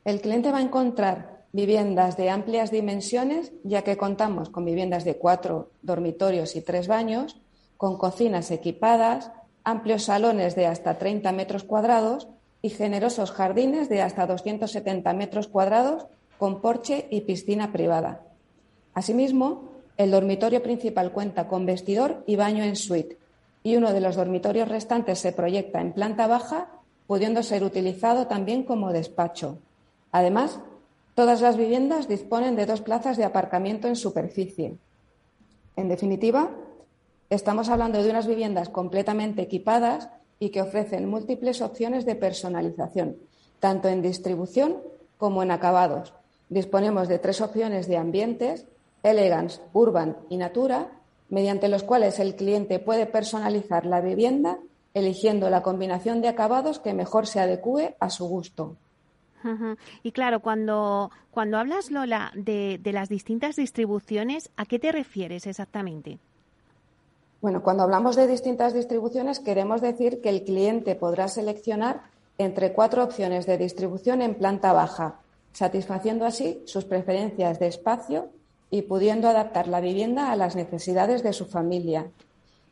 El 0.03 0.19
cliente 0.19 0.51
va 0.51 0.57
a 0.57 0.61
encontrar 0.61 1.45
viviendas 1.53 2.17
de 2.17 2.29
amplias 2.29 2.69
dimensiones, 2.69 3.53
ya 3.63 3.83
que 3.83 3.95
contamos 3.95 4.49
con 4.49 4.65
viviendas 4.65 5.05
de 5.05 5.15
cuatro 5.15 5.71
dormitorios 5.81 6.57
y 6.57 6.61
tres 6.61 6.89
baños, 6.89 7.39
con 7.77 7.97
cocinas 7.97 8.51
equipadas, 8.51 9.31
amplios 9.63 10.03
salones 10.03 10.55
de 10.55 10.67
hasta 10.67 10.97
30 10.97 11.31
metros 11.31 11.63
cuadrados 11.63 12.27
y 12.61 12.69
generosos 12.69 13.31
jardines 13.31 13.87
de 13.87 14.01
hasta 14.01 14.27
270 14.27 15.13
metros 15.13 15.47
cuadrados 15.47 16.07
con 16.37 16.59
porche 16.59 17.07
y 17.09 17.21
piscina 17.21 17.71
privada. 17.71 18.21
Asimismo, 18.93 19.69
el 19.95 20.11
dormitorio 20.11 20.61
principal 20.61 21.13
cuenta 21.13 21.47
con 21.47 21.65
vestidor 21.65 22.23
y 22.27 22.35
baño 22.35 22.63
en 22.65 22.75
suite, 22.75 23.17
y 23.63 23.77
uno 23.77 23.93
de 23.93 24.01
los 24.01 24.15
dormitorios 24.15 24.67
restantes 24.67 25.19
se 25.19 25.31
proyecta 25.31 25.79
en 25.79 25.93
planta 25.93 26.27
baja, 26.27 26.69
pudiendo 27.07 27.41
ser 27.43 27.63
utilizado 27.63 28.27
también 28.27 28.63
como 28.63 28.91
despacho. 28.91 29.59
Además, 30.11 30.59
todas 31.15 31.41
las 31.41 31.57
viviendas 31.57 32.07
disponen 32.07 32.55
de 32.55 32.65
dos 32.65 32.81
plazas 32.81 33.17
de 33.17 33.23
aparcamiento 33.23 33.87
en 33.87 33.95
superficie. 33.95 34.77
En 35.75 35.87
definitiva, 35.87 36.51
estamos 37.29 37.69
hablando 37.69 38.03
de 38.03 38.09
unas 38.09 38.27
viviendas 38.27 38.69
completamente 38.69 39.41
equipadas 39.41 40.09
y 40.39 40.49
que 40.49 40.61
ofrecen 40.61 41.09
múltiples 41.09 41.61
opciones 41.61 42.05
de 42.05 42.15
personalización, 42.15 43.17
tanto 43.59 43.87
en 43.87 44.01
distribución 44.01 44.77
como 45.17 45.41
en 45.41 45.51
acabados. 45.51 46.13
Disponemos 46.49 47.07
de 47.07 47.17
tres 47.17 47.39
opciones 47.39 47.87
de 47.87 47.97
ambientes, 47.97 48.65
Elegance, 49.03 49.61
Urban 49.71 50.17
y 50.29 50.37
Natura, 50.37 50.91
mediante 51.33 51.67
los 51.67 51.81
cuales 51.81 52.19
el 52.19 52.35
cliente 52.35 52.77
puede 52.77 53.07
personalizar 53.07 53.87
la 53.87 54.01
vivienda 54.01 54.59
eligiendo 54.93 55.49
la 55.49 55.63
combinación 55.63 56.21
de 56.21 56.27
acabados 56.27 56.77
que 56.77 56.93
mejor 56.93 57.25
se 57.25 57.39
adecue 57.39 57.95
a 57.99 58.11
su 58.11 58.27
gusto. 58.27 58.75
Y 60.03 60.11
claro, 60.11 60.41
cuando, 60.41 61.09
cuando 61.31 61.57
hablas, 61.57 61.89
Lola, 61.89 62.31
de, 62.35 62.79
de, 62.79 62.93
las 62.93 63.09
distintas 63.09 63.55
distribuciones, 63.55 64.51
¿a 64.57 64.65
qué 64.65 64.77
te 64.77 64.91
refieres 64.91 65.47
exactamente? 65.47 66.19
Bueno, 67.41 67.63
cuando 67.63 67.81
hablamos 67.81 68.15
de 68.15 68.27
distintas 68.27 68.75
distribuciones, 68.75 69.39
queremos 69.39 69.81
decir 69.81 70.21
que 70.21 70.29
el 70.29 70.43
cliente 70.43 70.93
podrá 70.93 71.27
seleccionar 71.27 72.03
entre 72.37 72.73
cuatro 72.73 73.03
opciones 73.03 73.47
de 73.47 73.57
distribución 73.57 74.21
en 74.21 74.35
planta 74.35 74.71
baja, 74.71 75.15
satisfaciendo 75.51 76.25
así 76.25 76.61
sus 76.67 76.85
preferencias 76.85 77.59
de 77.59 77.67
espacio, 77.67 78.29
y 78.73 78.81
pudiendo 78.81 79.29
adaptar 79.29 79.67
la 79.67 79.81
vivienda 79.81 80.31
a 80.31 80.35
las 80.35 80.55
necesidades 80.55 81.21
de 81.21 81.33
su 81.33 81.45
familia. 81.45 82.07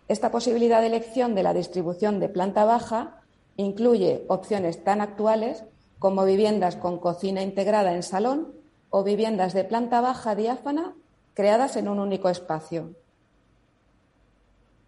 Esta 0.07 0.31
posibilidad 0.31 0.81
de 0.81 0.87
elección 0.87 1.35
de 1.35 1.43
la 1.43 1.53
distribución 1.53 2.19
de 2.19 2.27
planta 2.27 2.65
baja 2.65 3.21
incluye 3.55 4.25
opciones 4.27 4.83
tan 4.83 4.99
actuales 4.99 5.63
como 5.99 6.25
viviendas 6.25 6.75
con 6.75 6.97
cocina 6.97 7.43
integrada 7.43 7.93
en 7.93 8.01
salón 8.01 8.51
o 8.89 9.03
viviendas 9.03 9.53
de 9.53 9.63
planta 9.63 10.01
baja 10.01 10.33
diáfana 10.33 10.95
creadas 11.35 11.75
en 11.75 11.87
un 11.87 11.99
único 11.99 12.29
espacio. 12.29 12.95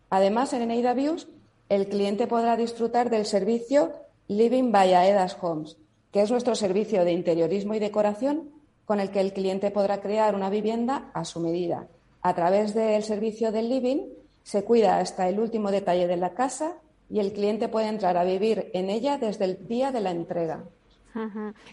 Además, 0.10 0.52
en 0.54 0.64
Eneida 0.64 0.96
Views, 0.96 1.28
el 1.70 1.90
cliente 1.90 2.26
podrá 2.26 2.58
disfrutar 2.58 3.12
del 3.12 3.28
servicio 3.28 3.92
Living 4.28 4.72
by 4.72 4.96
Aedas 4.96 5.38
Homes, 5.40 5.78
que 6.12 6.24
es 6.24 6.32
nuestro 6.32 6.56
servicio 6.56 7.06
de 7.06 7.12
interiorismo 7.12 7.76
y 7.76 7.80
decoración 7.80 8.50
con 8.86 9.00
el 9.00 9.12
que 9.12 9.22
el 9.22 9.34
cliente 9.34 9.72
podrá 9.72 10.02
crear 10.02 10.36
una 10.36 10.50
vivienda 10.50 11.10
a 11.14 11.26
su 11.26 11.40
medida. 11.40 11.88
A 12.22 12.34
través 12.34 12.74
del 12.74 13.04
servicio 13.04 13.52
del 13.52 13.70
living 13.70 14.06
se 14.44 14.64
cuida 14.64 15.00
hasta 15.00 15.28
el 15.30 15.40
último 15.40 15.72
detalle 15.72 16.08
de 16.08 16.18
la 16.18 16.34
casa 16.34 16.76
y 17.10 17.20
el 17.20 17.34
cliente 17.34 17.68
puede 17.68 17.88
entrar 17.88 18.18
a 18.18 18.24
vivir 18.24 18.72
en 18.74 18.90
ella 18.90 19.18
desde 19.18 19.46
el 19.46 19.68
día 19.68 19.92
de 19.92 20.02
la 20.02 20.12
entrega. 20.12 20.64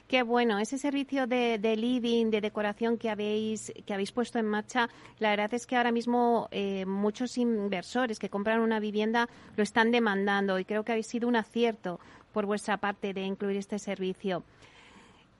Qué 0.07 0.23
bueno, 0.23 0.59
ese 0.59 0.77
servicio 0.77 1.27
de, 1.27 1.59
living, 1.77 2.31
de 2.31 2.42
decoración 2.42 2.99
que 2.99 3.09
habéis, 3.09 3.73
que 3.87 3.94
habéis 3.94 4.12
puesto 4.12 4.38
en 4.38 4.46
marcha, 4.46 4.90
la 5.18 5.31
verdad 5.31 5.55
es 5.55 5.66
que 5.66 5.77
ahora 5.77 5.92
mismo 5.92 6.49
eh, 6.51 6.85
muchos 6.85 7.38
inversores 7.38 8.18
que 8.18 8.29
compran 8.29 8.61
una 8.61 8.81
vivienda 8.81 9.29
lo 9.57 9.62
están 9.62 9.92
demandando 9.92 10.59
y 10.59 10.66
creo 10.66 10.85
que 10.85 10.92
habéis 10.92 11.07
sido 11.07 11.27
un 11.27 11.37
acierto 11.37 12.01
por 12.33 12.44
vuestra 12.44 12.77
parte 12.77 13.14
de 13.14 13.23
incluir 13.23 13.57
este 13.57 13.79
servicio. 13.79 14.44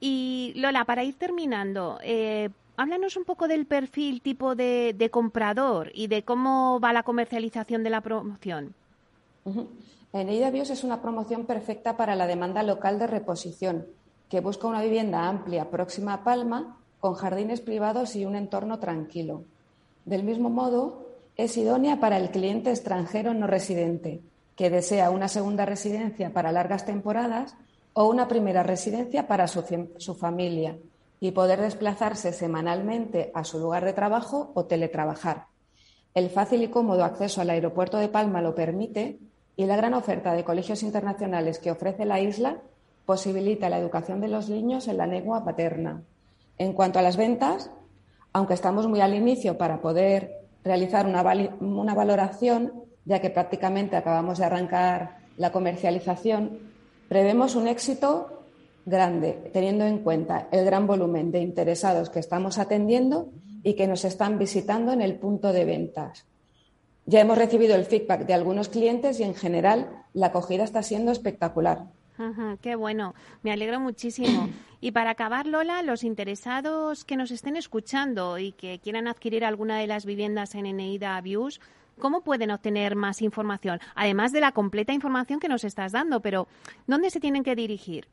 Y 0.01 0.55
Lola, 0.57 0.87
para 0.87 1.05
ir 1.05 1.19
terminando, 1.19 1.99
eh, 2.03 2.49
háblanos 2.77 3.17
un 3.19 3.25
poco 3.25 3.47
del 3.47 3.67
perfil 3.67 4.23
tipo 4.23 4.55
de, 4.55 5.09
comprador 5.13 5.93
y 5.95 6.07
de 6.07 6.25
cómo 6.25 6.81
va 6.81 6.95
la 6.95 7.03
comercialización 7.03 7.85
de 7.85 7.91
la 7.91 8.01
promoción. 8.01 8.75
En 10.13 10.29
Eida 10.29 10.51
Bios 10.51 10.71
es 10.71 10.83
una 10.83 11.03
promoción 11.03 11.45
perfecta 11.45 11.97
para 11.97 12.17
la 12.17 12.27
demanda 12.27 12.63
local 12.63 12.99
de 12.99 13.07
reposición, 13.07 13.87
que 14.29 14.41
busca 14.41 14.67
una 14.67 14.83
vivienda 14.83 15.29
amplia 15.29 15.71
próxima 15.71 16.15
a 16.15 16.25
Palma, 16.25 16.79
con 16.99 17.15
jardines 17.15 17.61
privados 17.61 18.17
y 18.17 18.25
un 18.25 18.35
entorno 18.35 18.79
tranquilo. 18.79 19.45
Del 20.07 20.25
mismo 20.25 20.51
modo, 20.51 21.07
es 21.37 21.57
idónea 21.57 22.01
para 22.01 22.17
el 22.17 22.31
cliente 22.31 22.71
extranjero 22.71 23.35
no 23.35 23.47
residente, 23.47 24.21
que 24.57 24.71
desea 24.71 25.11
una 25.11 25.29
segunda 25.29 25.65
residencia 25.65 26.33
para 26.33 26.53
largas 26.53 26.85
temporadas 26.85 27.57
o 27.93 28.09
una 28.09 28.29
primera 28.29 28.63
residencia 28.63 29.27
para 29.27 29.49
su, 29.49 30.15
familia 30.15 30.77
y 31.21 31.33
poder 31.33 31.61
desplazarse 31.61 32.33
semanalmente 32.33 33.31
a 33.35 33.45
su 33.45 33.59
lugar 33.59 33.85
de 33.85 33.93
trabajo 33.93 34.53
o 34.55 34.65
teletrabajar. 34.65 35.47
El 36.15 36.31
fácil 36.31 36.63
y 36.63 36.69
cómodo 36.69 37.05
acceso 37.05 37.41
al 37.41 37.51
aeropuerto 37.51 37.99
de 37.99 38.09
Palma 38.09 38.43
lo 38.43 38.55
permite 38.55 39.19
y 39.57 39.67
la 39.67 39.77
gran 39.77 39.95
oferta 39.95 40.33
de 40.33 40.45
colegios 40.45 40.83
internacionales 40.83 41.59
que 41.59 41.71
ofrece 41.71 42.05
la 42.05 42.21
isla 42.21 42.59
posibilita 43.05 43.69
la 43.69 43.79
educación 43.79 44.21
de 44.21 44.29
los 44.29 44.49
niños 44.49 44.89
en 44.89 44.97
la 44.97 45.07
lengua 45.07 45.45
paterna. 45.45 46.03
En 46.59 46.73
cuanto 46.73 46.99
a 46.99 47.03
las 47.03 47.17
ventas, 47.17 47.71
aunque 48.33 48.55
estamos 48.55 48.87
muy 48.87 49.01
al 49.01 49.15
inicio 49.15 49.59
para 49.59 49.81
poder 49.81 50.47
realizar 50.65 51.07
una, 51.07 51.23
una 51.61 51.95
valoración, 51.95 52.73
ya 53.05 53.21
que 53.21 53.31
prácticamente 53.31 53.97
acabamos 53.97 54.39
de 54.39 54.45
arrancar 54.45 55.19
la 55.37 55.53
comercialización, 55.53 56.59
Prevemos 57.11 57.57
un 57.57 57.67
éxito 57.67 58.45
grande, 58.87 59.51
teniendo 59.53 59.85
en 59.85 59.99
cuenta 59.99 60.47
el 60.53 60.65
gran 60.65 60.87
volumen 60.87 61.33
de 61.33 61.41
interesados 61.41 62.09
que 62.09 62.21
estamos 62.21 62.57
atendiendo 62.57 63.33
y 63.65 63.75
que 63.75 63.89
nos 63.89 64.05
están 64.05 64.39
visitando 64.39 64.93
en 64.93 65.03
el 65.03 65.17
punto 65.17 65.53
de 65.53 65.65
ventas. 65.65 66.25
Ya 67.07 67.21
hemos 67.21 67.37
recibido 67.37 67.75
el 67.75 67.85
feedback 67.85 68.27
de 68.27 68.35
algunos 68.35 68.69
clientes 68.69 69.19
y 69.19 69.25
en 69.25 69.35
general 69.35 69.89
la 70.13 70.27
acogida 70.27 70.63
está 70.63 70.85
siendo 70.85 71.11
espectacular. 71.11 71.87
qué 72.63 72.77
bueno, 72.77 73.17
me 73.43 73.51
alegro 73.51 73.81
muchísimo. 73.81 74.49
Y 74.81 74.93
para 74.93 75.11
acabar, 75.11 75.49
Lola, 75.49 75.83
los 75.83 76.05
interesados 76.05 77.05
que 77.05 77.17
nos 77.17 77.33
estén 77.33 77.57
escuchando 77.57 78.39
y 78.39 78.53
que 78.53 78.79
quieran 78.79 79.09
adquirir 79.09 79.45
alguna 79.45 79.81
de 79.81 79.89
las 79.89 80.07
viviendas 80.07 80.55
en 80.55 80.65
Eneida 80.65 81.21
Views, 81.21 81.61
¿cómo 82.01 82.23
pueden 82.23 82.51
obtener 82.51 82.97
más 82.97 83.23
información? 83.23 83.79
Además 83.95 84.33
de 84.33 84.41
la 84.41 84.51
completa 84.53 84.93
información 84.93 85.39
que 85.39 85.49
nos 85.49 85.63
estás 85.65 85.93
dando, 85.93 86.21
pero 86.21 86.49
¿dónde 86.87 87.11
se 87.11 87.21
tienen 87.21 87.45
que 87.45 87.55
dirigir? 87.55 88.09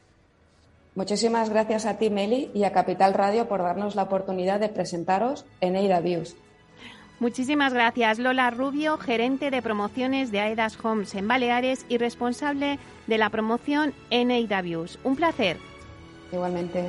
Muchísimas 0.95 1.51
gracias 1.51 1.85
a 1.85 1.99
ti, 1.99 2.09
Meli, 2.09 2.51
y 2.55 2.65
a 2.65 2.73
Capital 2.73 3.12
Radio 3.12 3.49
por 3.49 3.61
darnos 3.61 3.95
la 3.95 4.05
oportunidad 4.05 4.61
de 4.61 4.71
presentaros 4.71 5.45
en 5.61 5.75
Views. 6.03 6.37
Muchísimas 7.21 7.75
gracias, 7.75 8.19
Lola 8.19 8.51
Rubio, 8.51 8.97
gerente 8.97 9.51
de 9.51 9.61
promociones 9.61 10.33
de 10.33 10.41
AEDAS 10.41 10.83
Homes 10.83 11.15
en 11.15 11.29
Baleares 11.29 11.85
y 11.91 11.99
responsable 11.99 12.79
de 13.07 13.19
la 13.19 13.29
promoción 13.29 13.93
en 14.09 14.31
Views. 14.62 14.99
Un 15.05 15.17
placer. 15.17 15.59
Igualmente. 16.33 16.89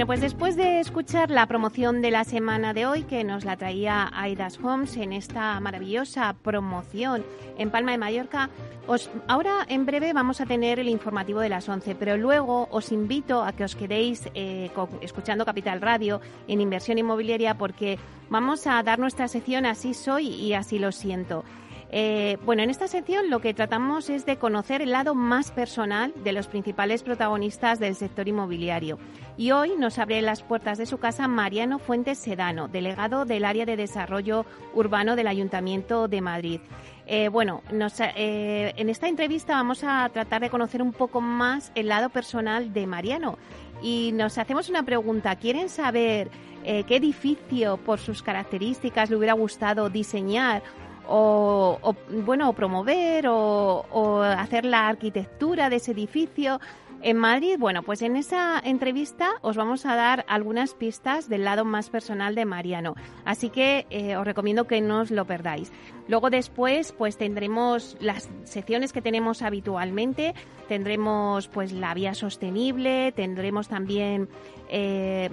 Bueno, 0.00 0.06
pues 0.06 0.22
después 0.22 0.56
de 0.56 0.80
escuchar 0.80 1.30
la 1.30 1.44
promoción 1.44 2.00
de 2.00 2.10
la 2.10 2.24
semana 2.24 2.72
de 2.72 2.86
hoy, 2.86 3.02
que 3.02 3.22
nos 3.22 3.44
la 3.44 3.58
traía 3.58 4.08
Aidas 4.14 4.58
Homes 4.58 4.96
en 4.96 5.12
esta 5.12 5.60
maravillosa 5.60 6.34
promoción 6.42 7.22
en 7.58 7.68
Palma 7.68 7.92
de 7.92 7.98
Mallorca, 7.98 8.48
os, 8.86 9.10
ahora 9.28 9.66
en 9.68 9.84
breve 9.84 10.14
vamos 10.14 10.40
a 10.40 10.46
tener 10.46 10.78
el 10.78 10.88
informativo 10.88 11.40
de 11.40 11.50
las 11.50 11.68
11, 11.68 11.96
pero 11.96 12.16
luego 12.16 12.66
os 12.70 12.92
invito 12.92 13.42
a 13.42 13.52
que 13.52 13.64
os 13.64 13.76
quedéis 13.76 14.30
eh, 14.32 14.70
escuchando 15.02 15.44
Capital 15.44 15.82
Radio 15.82 16.22
en 16.48 16.62
inversión 16.62 16.96
inmobiliaria 16.96 17.58
porque 17.58 17.98
vamos 18.30 18.66
a 18.66 18.82
dar 18.82 18.98
nuestra 18.98 19.28
sección 19.28 19.66
Así 19.66 19.92
soy 19.92 20.28
y 20.28 20.54
así 20.54 20.78
lo 20.78 20.92
siento. 20.92 21.44
Eh, 21.92 22.38
bueno, 22.44 22.62
en 22.62 22.70
esta 22.70 22.86
sección 22.86 23.30
lo 23.30 23.40
que 23.40 23.52
tratamos 23.52 24.10
es 24.10 24.24
de 24.24 24.36
conocer 24.36 24.80
el 24.80 24.92
lado 24.92 25.16
más 25.16 25.50
personal 25.50 26.12
de 26.22 26.32
los 26.32 26.46
principales 26.46 27.02
protagonistas 27.02 27.80
del 27.80 27.96
sector 27.96 28.28
inmobiliario. 28.28 28.98
Y 29.36 29.50
hoy 29.50 29.72
nos 29.76 29.98
abre 29.98 30.22
las 30.22 30.42
puertas 30.42 30.78
de 30.78 30.86
su 30.86 30.98
casa 30.98 31.26
Mariano 31.26 31.80
Fuentes 31.80 32.18
Sedano, 32.18 32.68
delegado 32.68 33.24
del 33.24 33.44
área 33.44 33.66
de 33.66 33.76
desarrollo 33.76 34.46
urbano 34.72 35.16
del 35.16 35.26
Ayuntamiento 35.26 36.06
de 36.06 36.20
Madrid. 36.20 36.60
Eh, 37.06 37.28
bueno, 37.28 37.62
eh, 37.72 38.72
en 38.76 38.88
esta 38.88 39.08
entrevista 39.08 39.54
vamos 39.54 39.82
a 39.82 40.08
tratar 40.10 40.42
de 40.42 40.50
conocer 40.50 40.82
un 40.82 40.92
poco 40.92 41.20
más 41.20 41.72
el 41.74 41.88
lado 41.88 42.10
personal 42.10 42.72
de 42.72 42.86
Mariano. 42.86 43.36
Y 43.82 44.12
nos 44.12 44.38
hacemos 44.38 44.68
una 44.68 44.84
pregunta. 44.84 45.34
¿Quieren 45.36 45.68
saber 45.68 46.30
qué 46.62 46.96
edificio, 46.96 47.78
por 47.78 47.98
sus 47.98 48.22
características, 48.22 49.08
le 49.08 49.16
hubiera 49.16 49.32
gustado 49.32 49.88
diseñar 49.88 50.62
o, 51.06 51.94
bueno, 52.24 52.52
promover 52.52 53.26
o, 53.28 54.22
hacer 54.22 54.64
la 54.64 54.88
arquitectura 54.88 55.70
de 55.70 55.76
ese 55.76 55.92
edificio. 55.92 56.60
En 57.02 57.16
Madrid, 57.16 57.56
bueno, 57.58 57.82
pues 57.82 58.02
en 58.02 58.14
esa 58.14 58.60
entrevista 58.62 59.30
os 59.40 59.56
vamos 59.56 59.86
a 59.86 59.96
dar 59.96 60.26
algunas 60.28 60.74
pistas 60.74 61.30
del 61.30 61.44
lado 61.44 61.64
más 61.64 61.88
personal 61.88 62.34
de 62.34 62.44
Mariano. 62.44 62.94
Así 63.24 63.48
que 63.48 63.86
eh, 63.88 64.16
os 64.16 64.24
recomiendo 64.26 64.66
que 64.66 64.82
no 64.82 65.00
os 65.00 65.10
lo 65.10 65.24
perdáis. 65.24 65.72
Luego 66.08 66.28
después, 66.28 66.92
pues 66.92 67.16
tendremos 67.16 67.96
las 68.00 68.28
secciones 68.44 68.92
que 68.92 69.00
tenemos 69.00 69.40
habitualmente. 69.40 70.34
Tendremos 70.70 71.48
pues 71.48 71.72
la 71.72 71.94
vía 71.94 72.14
sostenible, 72.14 73.10
tendremos 73.10 73.66
también 73.66 74.28
eh, 74.68 75.28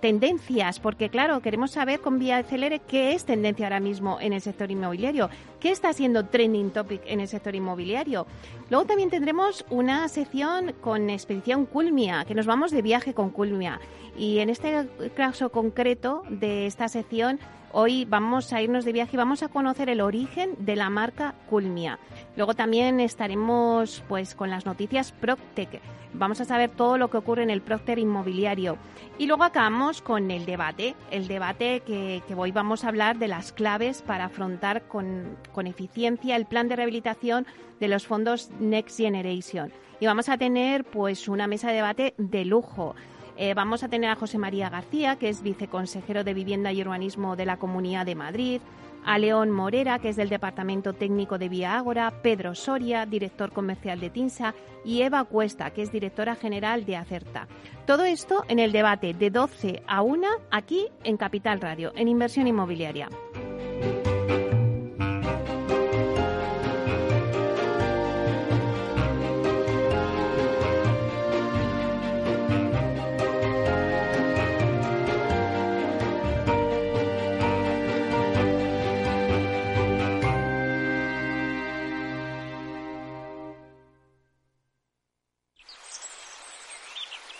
tendencias, 0.00 0.80
porque 0.80 1.10
claro, 1.10 1.40
queremos 1.40 1.72
saber 1.72 2.00
con 2.00 2.18
Vía 2.18 2.38
Acelere 2.38 2.78
qué 2.78 3.12
es 3.12 3.26
tendencia 3.26 3.66
ahora 3.66 3.80
mismo 3.80 4.18
en 4.18 4.32
el 4.32 4.40
sector 4.40 4.70
inmobiliario, 4.70 5.28
qué 5.60 5.72
está 5.72 5.92
siendo 5.92 6.24
trending 6.24 6.70
topic 6.70 7.02
en 7.04 7.20
el 7.20 7.28
sector 7.28 7.54
inmobiliario. 7.54 8.26
Luego 8.70 8.86
también 8.86 9.10
tendremos 9.10 9.62
una 9.68 10.08
sección 10.08 10.72
con 10.80 11.10
expedición 11.10 11.66
Culmia, 11.66 12.24
que 12.26 12.34
nos 12.34 12.46
vamos 12.46 12.70
de 12.70 12.80
viaje 12.80 13.12
con 13.12 13.28
Culmia. 13.28 13.78
Y 14.16 14.38
en 14.38 14.48
este 14.48 14.88
caso 15.14 15.50
concreto 15.50 16.22
de 16.30 16.66
esta 16.66 16.88
sección 16.88 17.38
Hoy 17.78 18.06
vamos 18.06 18.54
a 18.54 18.62
irnos 18.62 18.86
de 18.86 18.92
viaje 18.94 19.10
y 19.12 19.16
vamos 19.18 19.42
a 19.42 19.48
conocer 19.48 19.90
el 19.90 20.00
origen 20.00 20.54
de 20.60 20.76
la 20.76 20.88
marca 20.88 21.34
Culmia. 21.50 21.98
Luego 22.34 22.54
también 22.54 23.00
estaremos 23.00 24.02
pues 24.08 24.34
con 24.34 24.48
las 24.48 24.64
noticias 24.64 25.12
Proctec. 25.12 25.82
Vamos 26.14 26.40
a 26.40 26.46
saber 26.46 26.70
todo 26.70 26.96
lo 26.96 27.10
que 27.10 27.18
ocurre 27.18 27.42
en 27.42 27.50
el 27.50 27.60
Procter 27.60 27.98
inmobiliario. 27.98 28.78
Y 29.18 29.26
luego 29.26 29.44
acabamos 29.44 30.00
con 30.00 30.30
el 30.30 30.46
debate, 30.46 30.94
el 31.10 31.28
debate 31.28 31.80
que, 31.80 32.22
hoy 32.34 32.50
vamos 32.50 32.82
a 32.82 32.88
hablar 32.88 33.18
de 33.18 33.28
las 33.28 33.52
claves 33.52 34.00
para 34.00 34.24
afrontar 34.24 34.88
con, 34.88 35.36
con 35.52 35.66
eficiencia 35.66 36.34
el 36.34 36.46
plan 36.46 36.68
de 36.68 36.76
rehabilitación 36.76 37.46
de 37.78 37.88
los 37.88 38.06
fondos 38.06 38.50
Next 38.58 38.96
Generation. 38.96 39.70
Y 40.00 40.06
vamos 40.06 40.30
a 40.30 40.38
tener 40.38 40.82
pues 40.84 41.28
una 41.28 41.46
mesa 41.46 41.68
de 41.68 41.74
debate 41.74 42.14
de 42.16 42.46
lujo. 42.46 42.94
Eh, 43.36 43.54
vamos 43.54 43.82
a 43.82 43.88
tener 43.88 44.10
a 44.10 44.16
José 44.16 44.38
María 44.38 44.70
García, 44.70 45.16
que 45.16 45.28
es 45.28 45.42
viceconsejero 45.42 46.24
de 46.24 46.34
Vivienda 46.34 46.72
y 46.72 46.80
Urbanismo 46.80 47.36
de 47.36 47.46
la 47.46 47.58
Comunidad 47.58 48.06
de 48.06 48.14
Madrid, 48.14 48.60
a 49.04 49.18
León 49.18 49.50
Morera, 49.50 49.98
que 49.98 50.08
es 50.08 50.16
del 50.16 50.28
Departamento 50.28 50.92
Técnico 50.92 51.38
de 51.38 51.48
Vía 51.48 51.76
Ágora, 51.76 52.22
Pedro 52.22 52.54
Soria, 52.54 53.06
director 53.06 53.52
comercial 53.52 54.00
de 54.00 54.10
TINSA, 54.10 54.54
y 54.84 55.02
Eva 55.02 55.24
Cuesta, 55.24 55.70
que 55.70 55.82
es 55.82 55.92
directora 55.92 56.34
general 56.34 56.84
de 56.84 56.96
Acerta. 56.96 57.46
Todo 57.86 58.04
esto 58.04 58.44
en 58.48 58.58
el 58.58 58.72
debate 58.72 59.14
de 59.14 59.30
12 59.30 59.82
a 59.86 60.02
1 60.02 60.26
aquí 60.50 60.88
en 61.04 61.16
Capital 61.16 61.60
Radio, 61.60 61.92
en 61.94 62.08
Inversión 62.08 62.48
Inmobiliaria. 62.48 63.08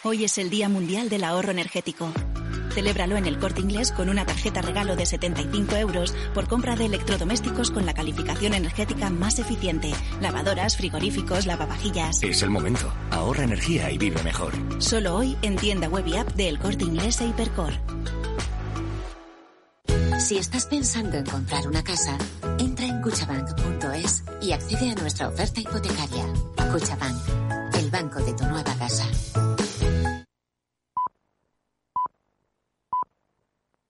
Hoy 0.09 0.23
es 0.23 0.39
el 0.39 0.51
Día 0.51 0.69
Mundial 0.69 1.09
del 1.09 1.25
Ahorro 1.25 1.51
Energético. 1.51 2.13
Celébralo 2.73 3.17
en 3.17 3.27
el 3.27 3.41
corte 3.41 3.61
inglés 3.61 3.91
con 3.91 4.09
una 4.09 4.25
tarjeta 4.25 4.63
regalo 4.63 4.95
de 4.95 5.05
75 5.05 5.75
euros 5.75 6.15
por 6.33 6.47
compra 6.47 6.77
de 6.77 6.85
electrodomésticos 6.87 7.73
con 7.73 7.85
la 7.85 7.93
calificación 7.93 8.55
energética 8.55 9.11
más 9.11 9.41
eficiente. 9.41 9.93
Lavadoras, 10.21 10.77
frigoríficos, 10.77 11.47
lavavajillas. 11.47 12.23
Es 12.23 12.41
el 12.43 12.51
momento. 12.51 12.95
Ahorra 13.11 13.43
energía 13.43 13.91
y 13.91 13.99
vive 13.99 14.23
mejor. 14.23 14.53
Solo 14.79 15.17
hoy 15.17 15.37
en 15.43 15.57
tienda 15.57 15.89
web 15.89 16.07
y 16.07 16.17
app 16.19 16.33
de 16.35 16.51
El 16.51 16.61
Corte 16.61 16.85
Inglés 16.85 17.21
e 17.21 17.27
Hipercor. 17.27 17.73
Si 20.21 20.39
estás 20.39 20.67
pensando 20.67 21.17
en 21.17 21.27
comprar 21.27 21.67
una 21.67 21.83
casa, 21.83 22.17
entra 22.61 22.87
en 22.87 23.03
cuchabank.es 23.03 24.23
y 24.41 24.53
accede 24.53 24.93
a 24.93 24.95
nuestra 24.95 25.27
oferta 25.27 25.59
hipotecaria. 25.59 26.27
Cuchabank, 26.71 27.75
el 27.75 27.91
banco 27.91 28.21
de 28.21 28.35
tu 28.35 28.45
nueva 28.45 28.73
casa. 28.77 29.05